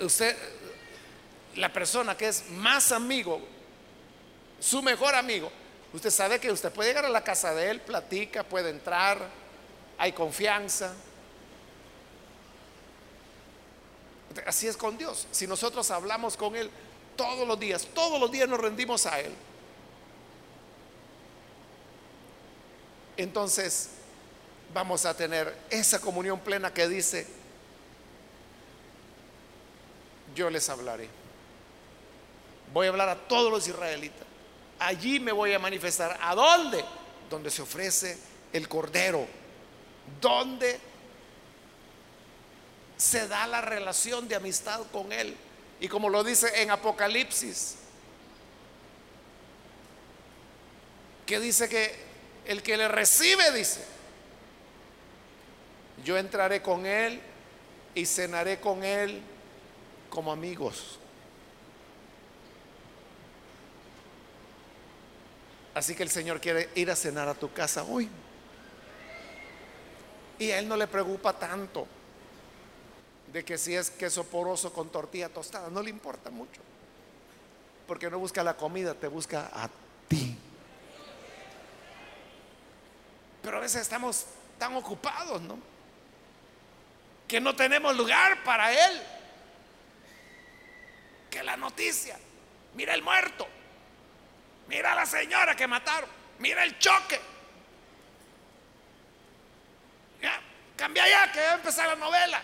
Usted, 0.00 0.36
la 1.56 1.72
persona 1.72 2.16
que 2.16 2.28
es 2.28 2.48
más 2.50 2.92
amigo, 2.92 3.40
su 4.58 4.82
mejor 4.82 5.14
amigo, 5.14 5.50
usted 5.92 6.10
sabe 6.10 6.38
que 6.38 6.50
usted 6.50 6.70
puede 6.72 6.90
llegar 6.90 7.04
a 7.04 7.10
la 7.10 7.24
casa 7.24 7.54
de 7.54 7.70
él, 7.70 7.80
platica, 7.80 8.42
puede 8.42 8.70
entrar, 8.70 9.28
hay 9.98 10.12
confianza. 10.12 10.94
Así 14.46 14.66
es 14.66 14.76
con 14.76 14.96
Dios. 14.96 15.26
Si 15.30 15.46
nosotros 15.46 15.90
hablamos 15.90 16.36
con 16.36 16.54
Él 16.56 16.70
todos 17.16 17.46
los 17.46 17.58
días, 17.58 17.86
todos 17.92 18.20
los 18.20 18.30
días 18.30 18.48
nos 18.48 18.60
rendimos 18.60 19.06
a 19.06 19.20
Él. 19.20 19.32
Entonces, 23.16 23.90
vamos 24.72 25.04
a 25.04 25.16
tener 25.16 25.56
esa 25.70 26.00
comunión 26.00 26.40
plena 26.40 26.72
que 26.72 26.88
dice, 26.88 27.26
yo 30.34 30.50
les 30.50 30.68
hablaré. 30.68 31.08
Voy 32.72 32.86
a 32.86 32.90
hablar 32.90 33.08
a 33.08 33.16
todos 33.16 33.50
los 33.50 33.66
israelitas. 33.66 34.26
Allí 34.78 35.20
me 35.20 35.32
voy 35.32 35.52
a 35.52 35.58
manifestar. 35.58 36.18
¿A 36.22 36.34
dónde? 36.34 36.84
Donde 37.28 37.50
se 37.50 37.62
ofrece 37.62 38.16
el 38.52 38.68
cordero. 38.68 39.26
Donde 40.20 40.78
se 42.96 43.26
da 43.26 43.46
la 43.46 43.60
relación 43.60 44.28
de 44.28 44.36
amistad 44.36 44.82
con 44.92 45.12
Él. 45.12 45.36
Y 45.80 45.88
como 45.88 46.08
lo 46.08 46.22
dice 46.22 46.62
en 46.62 46.70
Apocalipsis, 46.70 47.76
que 51.26 51.40
dice 51.40 51.68
que 51.68 51.94
el 52.44 52.62
que 52.62 52.76
le 52.76 52.88
recibe, 52.88 53.50
dice, 53.52 53.84
yo 56.04 56.16
entraré 56.16 56.62
con 56.62 56.86
Él 56.86 57.20
y 57.94 58.06
cenaré 58.06 58.60
con 58.60 58.84
Él 58.84 59.20
como 60.08 60.32
amigos. 60.32 60.98
Así 65.74 65.94
que 65.94 66.02
el 66.02 66.10
Señor 66.10 66.40
quiere 66.40 66.68
ir 66.74 66.90
a 66.90 66.96
cenar 66.96 67.28
a 67.28 67.34
tu 67.34 67.52
casa 67.52 67.84
hoy. 67.84 68.08
Y 70.38 70.50
a 70.50 70.58
Él 70.58 70.68
no 70.68 70.76
le 70.76 70.86
preocupa 70.86 71.32
tanto 71.38 71.86
de 73.32 73.44
que 73.44 73.56
si 73.56 73.74
es 73.74 73.90
queso 73.90 74.24
poroso 74.24 74.72
con 74.72 74.88
tortilla 74.88 75.28
tostada, 75.28 75.70
no 75.70 75.82
le 75.82 75.90
importa 75.90 76.30
mucho. 76.30 76.60
Porque 77.86 78.10
no 78.10 78.18
busca 78.18 78.42
la 78.42 78.56
comida, 78.56 78.94
te 78.94 79.06
busca 79.06 79.50
a 79.52 79.68
ti. 80.08 80.36
Pero 83.42 83.56
a 83.56 83.60
veces 83.60 83.82
estamos 83.82 84.26
tan 84.58 84.74
ocupados, 84.76 85.40
¿no? 85.42 85.58
Que 87.30 87.40
no 87.40 87.54
tenemos 87.54 87.96
lugar 87.96 88.42
para 88.42 88.72
Él. 88.72 89.02
Que 91.30 91.44
la 91.44 91.56
noticia, 91.56 92.18
mira 92.74 92.92
el 92.92 93.02
muerto, 93.02 93.46
mira 94.66 94.90
a 94.90 94.94
la 94.96 95.06
señora 95.06 95.54
que 95.54 95.68
mataron, 95.68 96.10
mira 96.40 96.64
el 96.64 96.76
choque. 96.80 97.20
Cambia 100.76 101.08
ya, 101.08 101.30
que 101.30 101.40
va 101.40 101.52
a 101.52 101.54
empezar 101.54 101.86
la 101.86 101.94
novela. 101.94 102.42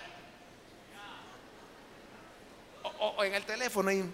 O, 3.01 3.24
en 3.24 3.34
el 3.34 3.45
teléfono 3.45 3.91
ahí. 3.91 4.05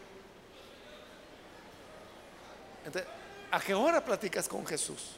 ¿A 3.50 3.60
qué 3.60 3.74
hora 3.74 4.02
platicas 4.02 4.48
con 4.48 4.66
Jesús? 4.66 5.16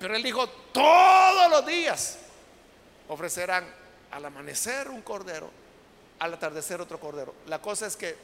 Pero 0.00 0.16
él 0.16 0.22
dijo, 0.24 0.48
todos 0.48 1.48
los 1.48 1.64
días 1.64 2.25
ofrecerán 3.08 3.66
al 4.10 4.24
amanecer 4.24 4.88
un 4.88 5.02
cordero, 5.02 5.50
al 6.18 6.34
atardecer 6.34 6.80
otro 6.80 6.98
cordero. 6.98 7.34
La 7.46 7.60
cosa 7.60 7.86
es 7.86 7.96
que 7.96 8.16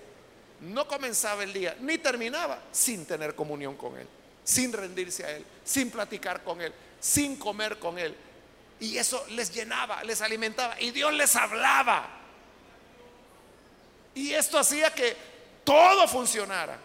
no 0.61 0.87
comenzaba 0.87 1.43
el 1.43 1.53
día 1.53 1.77
ni 1.81 1.99
terminaba 1.99 2.61
sin 2.73 3.07
tener 3.07 3.35
comunión 3.35 3.77
con 3.77 3.97
Él, 3.99 4.07
sin 4.45 4.73
rendirse 4.73 5.25
a 5.25 5.31
Él, 5.31 5.45
sin 5.65 5.91
platicar 5.91 6.43
con 6.43 6.61
Él, 6.61 6.73
sin 7.01 7.37
comer 7.37 7.79
con 7.79 7.99
Él. 7.99 8.15
Y 8.81 8.97
eso 8.97 9.25
les 9.31 9.53
llenaba, 9.53 10.03
les 10.05 10.21
alimentaba 10.23 10.81
y 10.81 10.91
Dios 10.91 11.13
les 11.13 11.35
hablaba. 11.37 12.09
Y 14.15 14.33
esto 14.33 14.59
hacía 14.59 14.93
que 14.93 15.17
todo 15.65 16.07
funcionara. 16.09 16.79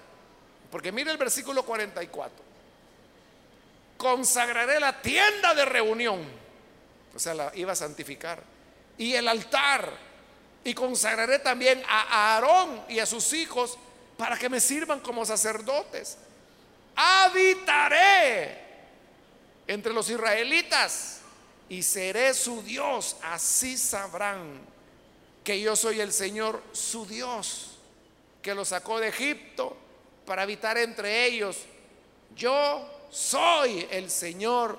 Porque 0.72 0.92
mire 0.92 1.12
el 1.12 1.18
versículo 1.18 1.64
44 1.64 2.48
consagraré 3.98 4.80
la 4.80 5.02
tienda 5.02 5.54
de 5.54 5.66
reunión, 5.66 6.20
o 7.16 7.20
sea, 7.20 7.34
la 7.34 7.52
iba 7.56 7.74
a 7.74 7.76
santificar, 7.76 8.42
y 8.98 9.14
el 9.14 9.28
altar, 9.28 9.92
y 10.64 10.74
consagraré 10.74 11.40
también 11.40 11.82
a 11.88 12.36
Aarón 12.36 12.84
y 12.90 13.00
a 13.00 13.06
sus 13.06 13.34
hijos 13.34 13.78
para 14.18 14.38
que 14.38 14.50
me 14.50 14.60
sirvan 14.60 15.00
como 15.00 15.26
sacerdotes. 15.26 16.18
Habitaré 16.96 18.58
entre 19.68 19.94
los 19.94 20.10
israelitas 20.10 21.20
y 21.70 21.84
seré 21.84 22.34
su 22.34 22.62
Dios, 22.64 23.18
así 23.22 23.78
sabrán 23.78 24.60
que 25.44 25.62
yo 25.62 25.76
soy 25.76 26.02
el 26.02 26.12
Señor 26.12 26.62
su 26.74 27.06
Dios, 27.06 27.78
que 28.42 28.54
los 28.54 28.70
sacó 28.70 29.00
de 29.00 29.10
Egipto 29.10 29.78
para 30.26 30.42
habitar 30.42 30.78
entre 30.78 31.26
ellos. 31.26 31.58
Yo 32.36 32.86
soy 33.10 33.88
el 33.92 34.10
Señor 34.10 34.78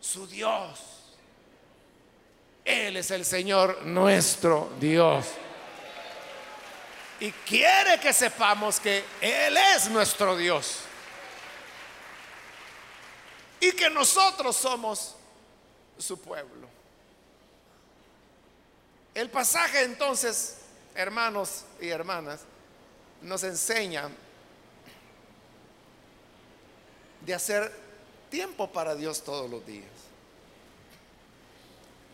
su 0.00 0.26
Dios. 0.26 0.93
Él 2.64 2.96
es 2.96 3.10
el 3.10 3.24
Señor 3.24 3.82
nuestro 3.84 4.72
Dios. 4.80 5.26
Y 7.20 7.30
quiere 7.30 8.00
que 8.00 8.12
sepamos 8.12 8.80
que 8.80 9.04
Él 9.20 9.56
es 9.56 9.88
nuestro 9.90 10.36
Dios. 10.36 10.78
Y 13.60 13.72
que 13.72 13.90
nosotros 13.90 14.56
somos 14.56 15.14
su 15.98 16.20
pueblo. 16.20 16.68
El 19.14 19.30
pasaje 19.30 19.84
entonces, 19.84 20.56
hermanos 20.94 21.64
y 21.80 21.88
hermanas, 21.88 22.40
nos 23.22 23.44
enseña 23.44 24.10
de 27.20 27.34
hacer 27.34 27.72
tiempo 28.28 28.70
para 28.70 28.94
Dios 28.94 29.22
todos 29.22 29.48
los 29.48 29.64
días. 29.64 29.93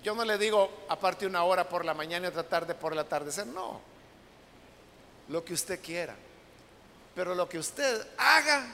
Yo 0.02 0.14
no 0.14 0.24
le 0.24 0.38
digo 0.38 0.84
aparte 0.88 1.26
una 1.26 1.44
hora 1.44 1.68
por 1.68 1.84
la 1.84 1.92
mañana 1.92 2.26
y 2.26 2.30
otra 2.30 2.48
tarde 2.48 2.74
por 2.74 2.92
el 2.92 2.98
atardecer, 2.98 3.46
no. 3.46 3.80
Lo 5.28 5.44
que 5.44 5.52
usted 5.52 5.80
quiera. 5.80 6.16
Pero 7.14 7.34
lo 7.34 7.48
que 7.48 7.58
usted 7.58 8.06
haga, 8.16 8.66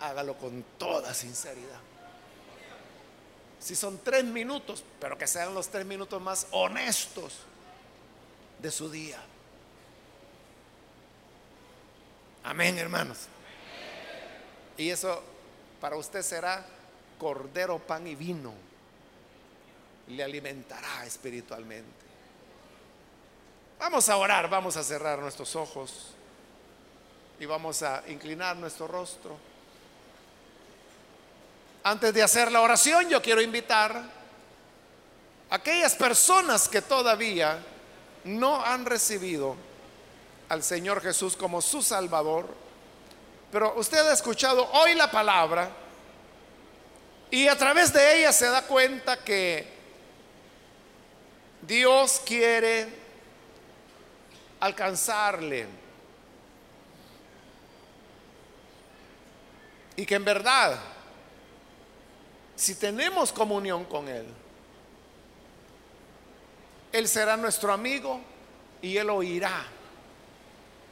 hágalo 0.00 0.36
con 0.36 0.64
toda 0.76 1.14
sinceridad. 1.14 1.80
Si 3.60 3.76
son 3.76 3.98
tres 4.02 4.24
minutos, 4.24 4.84
pero 5.00 5.16
que 5.16 5.26
sean 5.26 5.54
los 5.54 5.68
tres 5.68 5.86
minutos 5.86 6.20
más 6.20 6.46
honestos 6.50 7.38
de 8.58 8.70
su 8.70 8.90
día. 8.90 9.20
Amén, 12.42 12.76
hermanos. 12.76 13.20
Y 14.76 14.90
eso 14.90 15.22
para 15.80 15.96
usted 15.96 16.22
será 16.22 16.66
cordero, 17.18 17.78
pan 17.78 18.06
y 18.06 18.14
vino. 18.14 18.52
Le 20.08 20.22
alimentará 20.22 21.04
espiritualmente. 21.06 22.04
Vamos 23.78 24.08
a 24.08 24.16
orar, 24.16 24.48
vamos 24.48 24.76
a 24.76 24.82
cerrar 24.82 25.18
nuestros 25.18 25.56
ojos 25.56 26.14
y 27.40 27.46
vamos 27.46 27.82
a 27.82 28.02
inclinar 28.08 28.56
nuestro 28.56 28.86
rostro. 28.86 29.36
Antes 31.82 32.14
de 32.14 32.22
hacer 32.22 32.50
la 32.50 32.60
oración, 32.60 33.08
yo 33.08 33.20
quiero 33.20 33.40
invitar 33.40 33.96
a 35.50 35.54
aquellas 35.54 35.94
personas 35.94 36.68
que 36.68 36.80
todavía 36.82 37.58
no 38.24 38.64
han 38.64 38.86
recibido 38.86 39.56
al 40.48 40.62
Señor 40.62 41.02
Jesús 41.02 41.36
como 41.36 41.60
su 41.60 41.82
Salvador 41.82 42.64
pero 43.54 43.72
usted 43.76 44.04
ha 44.04 44.12
escuchado 44.12 44.68
hoy 44.72 44.96
la 44.96 45.08
palabra 45.08 45.70
y 47.30 47.46
a 47.46 47.56
través 47.56 47.92
de 47.92 48.18
ella 48.18 48.32
se 48.32 48.46
da 48.46 48.62
cuenta 48.62 49.22
que 49.22 49.73
Dios 51.66 52.20
quiere 52.24 52.88
alcanzarle. 54.60 55.66
Y 59.96 60.04
que 60.04 60.14
en 60.16 60.24
verdad, 60.24 60.78
si 62.56 62.74
tenemos 62.74 63.32
comunión 63.32 63.84
con 63.84 64.08
Él, 64.08 64.26
Él 66.92 67.08
será 67.08 67.36
nuestro 67.36 67.72
amigo 67.72 68.20
y 68.82 68.96
Él 68.96 69.10
oirá 69.10 69.64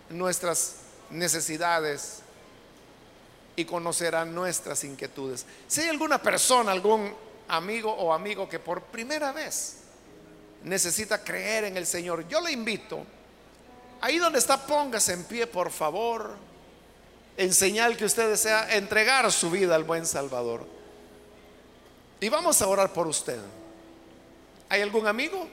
nuestras 0.09 0.77
necesidades 1.11 2.21
y 3.57 3.65
conocerán 3.65 4.35
nuestras 4.35 4.85
inquietudes. 4.85 5.45
Si 5.67 5.81
hay 5.81 5.89
alguna 5.89 6.23
persona, 6.23 6.73
algún 6.73 7.15
amigo 7.49 7.93
o 7.93 8.13
amigo 8.13 8.49
que 8.49 8.59
por 8.59 8.83
primera 8.83 9.33
vez 9.33 9.82
necesita 10.65 11.23
creer 11.23 11.65
en 11.65 11.77
el 11.77 11.87
Señor, 11.87 12.27
yo 12.29 12.41
le 12.41 12.53
invito, 12.53 13.05
ahí 14.01 14.19
donde 14.19 14.39
está, 14.39 14.67
póngase 14.67 15.13
en 15.13 15.25
pie, 15.25 15.47
por 15.47 15.71
favor, 15.71 16.37
en 17.37 17.53
señal 17.53 17.97
que 17.97 18.05
usted 18.05 18.29
desea 18.29 18.75
entregar 18.75 19.31
su 19.33 19.51
vida 19.51 19.75
al 19.75 19.85
buen 19.85 20.07
Salvador. 20.07 20.67
Y 22.21 22.29
vamos 22.29 22.61
a 22.63 22.69
orar 22.69 22.93
por 22.93 23.07
usted. 23.07 23.39
¿Hay 24.69 24.81
algún 24.81 25.07
amigo? 25.07 25.49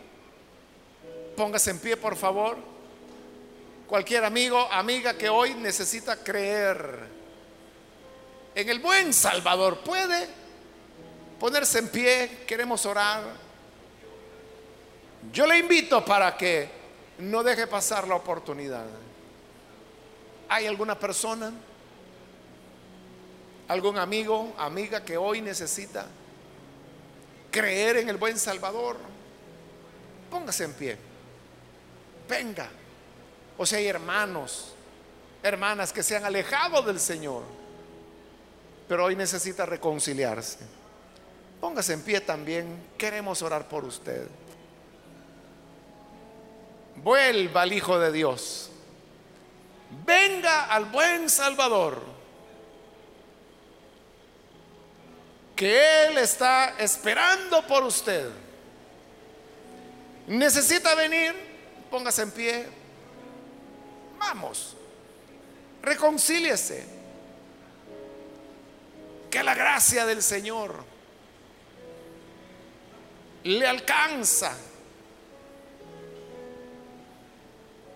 Póngase 1.36 1.72
en 1.72 1.80
pie, 1.80 1.98
por 1.98 2.16
favor. 2.16 2.58
Cualquier 3.88 4.24
amigo, 4.24 4.68
amiga 4.72 5.18
que 5.18 5.30
hoy 5.30 5.56
necesita 5.56 6.18
creer 6.18 7.08
en 8.54 8.70
el 8.70 8.80
buen 8.80 9.14
Salvador. 9.14 9.80
¿Puede 9.80 10.28
ponerse 11.40 11.80
en 11.80 11.88
pie? 11.88 12.44
Queremos 12.46 12.86
orar. 12.86 13.49
Yo 15.32 15.46
le 15.46 15.58
invito 15.58 16.04
para 16.04 16.36
que 16.36 16.70
no 17.20 17.44
deje 17.44 17.68
pasar 17.68 18.08
la 18.08 18.16
oportunidad. 18.16 18.86
¿Hay 20.48 20.66
alguna 20.66 20.98
persona, 20.98 21.52
algún 23.68 23.98
amigo, 23.98 24.54
amiga 24.58 25.04
que 25.04 25.18
hoy 25.18 25.42
necesita 25.42 26.08
creer 27.52 27.98
en 27.98 28.10
el 28.10 28.18
buen 28.18 28.40
Salvador? 28.40 28.98
Póngase 30.32 30.64
en 30.64 30.74
pie. 30.74 30.98
Venga. 32.28 32.70
O 33.58 33.66
sea, 33.66 33.80
hay 33.80 33.88
hermanos, 33.88 34.74
hermanas 35.44 35.92
que 35.92 36.02
se 36.02 36.16
han 36.16 36.26
alejado 36.26 36.82
del 36.82 37.00
Señor 37.00 37.60
pero 38.90 39.06
hoy 39.06 39.16
necesita 39.16 39.68
reconciliarse. 39.68 40.58
Póngase 41.62 41.94
en 41.94 42.02
pie 42.02 42.22
también, 42.22 42.66
queremos 42.98 43.44
orar 43.44 43.70
por 43.70 43.86
usted. 43.86 44.28
Vuelva 47.04 47.62
al 47.62 47.74
Hijo 47.74 47.98
de 48.00 48.12
Dios. 48.12 48.70
Venga 50.06 50.66
al 50.66 50.86
buen 50.86 51.30
Salvador. 51.30 52.02
Que 55.56 56.06
Él 56.06 56.18
está 56.18 56.76
esperando 56.78 57.66
por 57.68 57.84
usted. 57.84 58.30
necesita 60.28 60.94
venir, 60.96 61.34
póngase 61.90 62.22
en 62.22 62.32
pie. 62.32 62.68
Vamos, 64.20 64.76
reconcíliese. 65.82 66.86
Que 69.32 69.44
la 69.44 69.54
gracia 69.54 70.06
del 70.06 70.22
Señor 70.24 70.84
le 73.44 73.68
alcanza. 73.68 74.56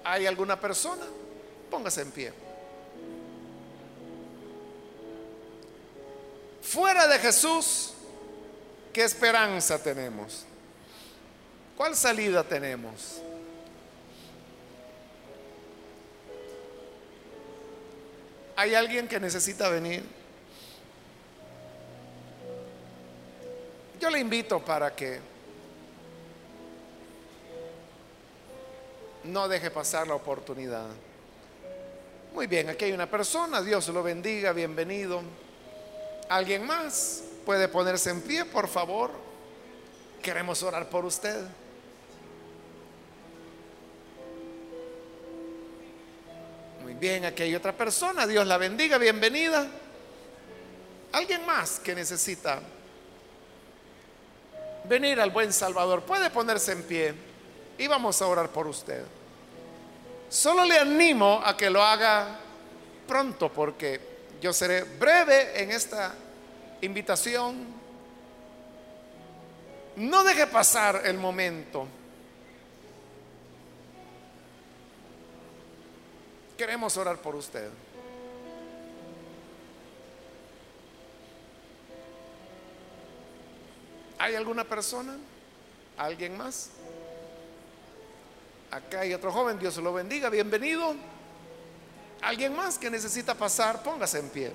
¿Hay 0.04 0.26
alguna 0.26 0.60
persona? 0.60 1.06
Póngase 1.70 2.01
en 2.01 2.12
pie. 2.12 2.34
Fuera 6.62 7.08
de 7.08 7.20
Jesús, 7.20 7.93
¿qué 8.91 9.04
esperanza 9.04 9.82
tenemos? 9.82 10.45
¿Cuál 11.78 11.95
salida 11.95 12.43
tenemos? 12.43 13.22
¿Hay 18.56 18.76
alguien 18.76 19.08
que 19.08 19.20
necesita 19.20 19.70
venir? 19.70 20.04
Yo 23.99 24.10
le 24.10 24.20
invito 24.20 24.64
para 24.64 24.95
que 24.95 25.33
no 29.24 29.48
deje 29.48 29.72
pasar 29.72 30.08
la 30.08 30.16
oportunidad. 30.16 30.88
Muy 32.34 32.48
bien, 32.48 32.70
aquí 32.70 32.86
hay 32.86 32.92
una 32.92 33.10
persona, 33.10 33.62
Dios 33.62 33.88
lo 33.90 34.04
bendiga, 34.04 34.54
bienvenido. 34.54 35.22
¿Alguien 36.30 36.66
más 36.66 37.24
puede 37.46 37.68
ponerse 37.68 38.10
en 38.10 38.22
pie, 38.22 38.46
por 38.46 38.68
favor? 38.68 39.12
Queremos 40.22 40.64
orar 40.64 40.90
por 40.90 41.06
usted. 41.06 41.44
Muy 46.82 46.96
bien, 46.96 47.26
aquí 47.26 47.44
hay 47.44 47.56
otra 47.56 47.72
persona, 47.72 48.26
Dios 48.26 48.46
la 48.48 48.58
bendiga, 48.58 48.98
bienvenida. 48.98 49.68
¿Alguien 51.12 51.46
más 51.46 51.80
que 51.80 51.94
necesita 51.94 52.60
venir 54.86 55.22
al 55.22 55.30
buen 55.30 55.54
Salvador? 55.54 56.02
Puede 56.02 56.30
ponerse 56.32 56.72
en 56.72 56.84
pie 56.84 57.33
y 57.78 57.88
vamos 57.88 58.22
a 58.22 58.28
orar 58.28 58.50
por 58.50 58.68
usted. 58.68 59.04
Solo 60.30 60.66
le 60.66 60.80
animo 60.80 61.42
a 61.44 61.56
que 61.56 61.70
lo 61.70 61.84
haga 61.84 62.40
pronto 63.08 63.52
porque 63.52 64.00
yo 64.42 64.52
seré 64.52 64.84
breve 64.84 65.62
en 65.62 65.72
esta 65.72 66.14
invitación. 66.82 67.66
No 69.96 70.24
deje 70.24 70.48
pasar 70.48 71.02
el 71.06 71.18
momento. 71.18 71.88
Queremos 76.58 76.98
orar 76.98 77.18
por 77.18 77.36
usted. 77.36 77.70
¿Hay 84.20 84.36
alguna 84.36 84.64
persona? 84.64 85.18
¿Alguien 85.98 86.38
más? 86.38 86.70
Acá 88.74 89.02
hay 89.02 89.14
otro 89.14 89.32
joven, 89.32 89.60
Dios 89.60 89.78
lo 89.78 89.94
bendiga, 89.94 90.30
bienvenido. 90.32 90.96
¿Alguien 92.22 92.56
más 92.56 92.80
que 92.80 92.90
necesita 92.90 93.36
pasar? 93.36 93.84
Póngase 93.84 94.18
en 94.18 94.30
pie. 94.30 94.52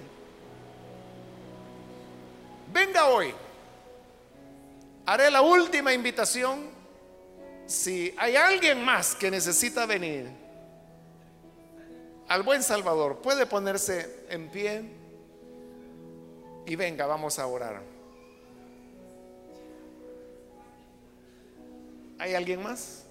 Venga 2.72 3.06
hoy. 3.06 3.32
Haré 5.06 5.30
la 5.30 5.40
última 5.40 5.92
invitación. 5.92 6.68
Si 7.68 8.12
hay 8.18 8.34
alguien 8.34 8.84
más 8.84 9.14
que 9.14 9.30
necesita 9.30 9.86
venir 9.86 10.28
al 12.26 12.42
buen 12.42 12.64
Salvador, 12.64 13.18
puede 13.18 13.46
ponerse 13.46 14.24
en 14.30 14.48
pie 14.48 14.82
y 16.66 16.74
venga, 16.74 17.06
vamos 17.06 17.38
a 17.38 17.46
orar. 17.46 17.82
¿Hay 22.18 22.34
alguien 22.34 22.60
más? 22.64 23.04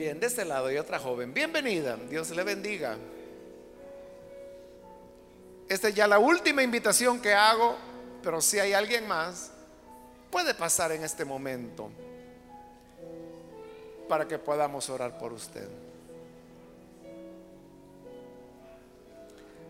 Bien, 0.00 0.18
de 0.18 0.28
este 0.28 0.46
lado 0.46 0.68
hay 0.68 0.78
otra 0.78 0.98
joven. 0.98 1.34
Bienvenida, 1.34 1.94
Dios 1.94 2.30
le 2.30 2.42
bendiga. 2.42 2.96
Esta 5.68 5.88
es 5.88 5.94
ya 5.94 6.06
la 6.06 6.18
última 6.18 6.62
invitación 6.62 7.20
que 7.20 7.34
hago, 7.34 7.76
pero 8.22 8.40
si 8.40 8.58
hay 8.58 8.72
alguien 8.72 9.06
más, 9.06 9.50
puede 10.30 10.54
pasar 10.54 10.90
en 10.92 11.04
este 11.04 11.26
momento 11.26 11.90
para 14.08 14.26
que 14.26 14.38
podamos 14.38 14.88
orar 14.88 15.18
por 15.18 15.34
usted. 15.34 15.68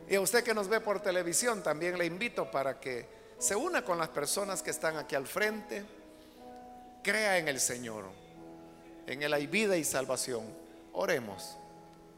Y 0.09 0.15
a 0.15 0.21
usted 0.21 0.45
que 0.45 0.55
nos 0.55 0.69
ve 0.69 0.81
por 0.81 1.01
televisión, 1.01 1.61
también 1.61 1.99
le 1.99 2.07
invito 2.07 2.49
para 2.53 2.79
que 2.79 3.05
se 3.37 3.57
una 3.57 3.85
con 3.85 3.99
las 3.99 4.11
personas 4.11 4.63
que 4.63 4.71
están 4.71 4.97
aquí 4.97 5.17
al 5.17 5.27
frente, 5.27 5.83
crea 7.03 7.37
en 7.39 7.49
el 7.49 7.59
Señor 7.59 8.20
en 9.13 9.23
Él 9.23 9.33
hay 9.35 9.47
vida 9.47 9.77
y 9.77 9.85
salvación. 9.85 10.45
Oremos. 10.93 11.57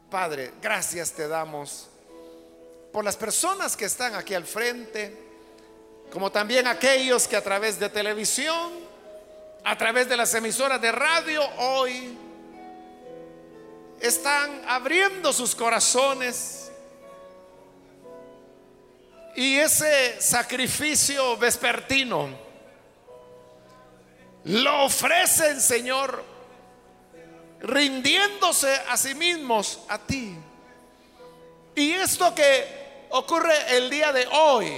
Padre, 0.09 0.53
gracias 0.61 1.11
te 1.11 1.27
damos 1.27 1.89
por 2.91 3.03
las 3.03 3.17
personas 3.17 3.75
que 3.75 3.85
están 3.85 4.13
aquí 4.13 4.35
al 4.35 4.45
frente, 4.45 5.17
como 6.11 6.31
también 6.31 6.67
aquellos 6.67 7.27
que 7.27 7.35
a 7.35 7.41
través 7.43 7.79
de 7.79 7.89
televisión, 7.89 8.71
a 9.63 9.77
través 9.77 10.07
de 10.07 10.17
las 10.17 10.33
emisoras 10.35 10.79
de 10.79 10.91
radio 10.91 11.41
hoy 11.57 12.15
están 13.99 14.61
abriendo 14.67 15.33
sus 15.33 15.55
corazones 15.55 16.71
y 19.35 19.55
ese 19.57 20.21
sacrificio 20.21 21.37
vespertino 21.37 22.43
lo 24.45 24.85
ofrecen, 24.85 25.61
Señor, 25.61 26.32
rindiéndose 27.63 28.71
a 28.89 28.97
sí 28.97 29.15
mismos 29.15 29.79
a 29.87 29.97
ti. 29.97 30.37
Y 31.75 31.93
esto 31.93 32.35
que 32.35 33.07
ocurre 33.09 33.77
el 33.77 33.89
día 33.89 34.11
de 34.11 34.27
hoy, 34.27 34.71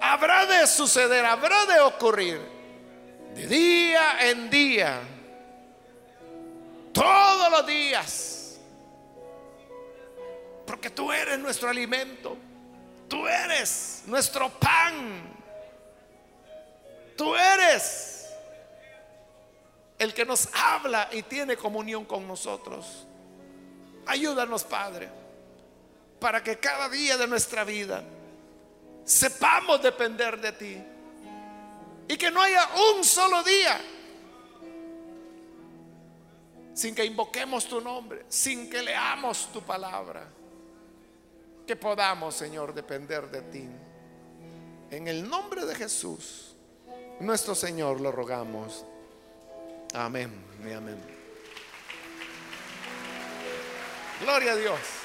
habrá 0.00 0.46
de 0.46 0.66
suceder, 0.66 1.24
habrá 1.24 1.64
de 1.66 1.80
ocurrir 1.80 2.40
de 3.34 3.46
día 3.48 4.28
en 4.28 4.50
día, 4.50 5.00
todos 6.92 7.50
los 7.50 7.66
días, 7.66 8.60
porque 10.66 10.90
tú 10.90 11.10
eres 11.10 11.38
nuestro 11.38 11.70
alimento, 11.70 12.36
tú 13.08 13.26
eres 13.26 14.02
nuestro 14.06 14.50
pan, 14.50 15.22
tú 17.16 17.34
eres 17.34 18.13
el 19.98 20.12
que 20.12 20.24
nos 20.24 20.48
habla 20.52 21.08
y 21.12 21.22
tiene 21.22 21.56
comunión 21.56 22.04
con 22.04 22.26
nosotros. 22.26 23.06
Ayúdanos, 24.06 24.64
Padre, 24.64 25.08
para 26.18 26.42
que 26.42 26.58
cada 26.58 26.88
día 26.88 27.16
de 27.16 27.26
nuestra 27.26 27.64
vida 27.64 28.02
sepamos 29.04 29.82
depender 29.82 30.40
de 30.40 30.52
ti 30.52 30.82
y 32.08 32.16
que 32.16 32.30
no 32.30 32.42
haya 32.42 32.68
un 32.94 33.04
solo 33.04 33.42
día 33.42 33.80
sin 36.74 36.94
que 36.94 37.04
invoquemos 37.04 37.66
tu 37.66 37.80
nombre, 37.80 38.24
sin 38.28 38.68
que 38.68 38.82
leamos 38.82 39.52
tu 39.52 39.62
palabra, 39.62 40.28
que 41.66 41.76
podamos, 41.76 42.34
Señor, 42.34 42.74
depender 42.74 43.30
de 43.30 43.42
ti. 43.42 43.68
En 44.90 45.08
el 45.08 45.28
nombre 45.28 45.64
de 45.64 45.74
Jesús, 45.74 46.56
nuestro 47.20 47.54
Señor, 47.54 48.00
lo 48.00 48.10
rogamos. 48.10 48.84
Amén 49.94 50.28
y 50.68 50.72
amén. 50.72 51.00
Gloria 54.20 54.52
a 54.52 54.56
Dios. 54.56 55.03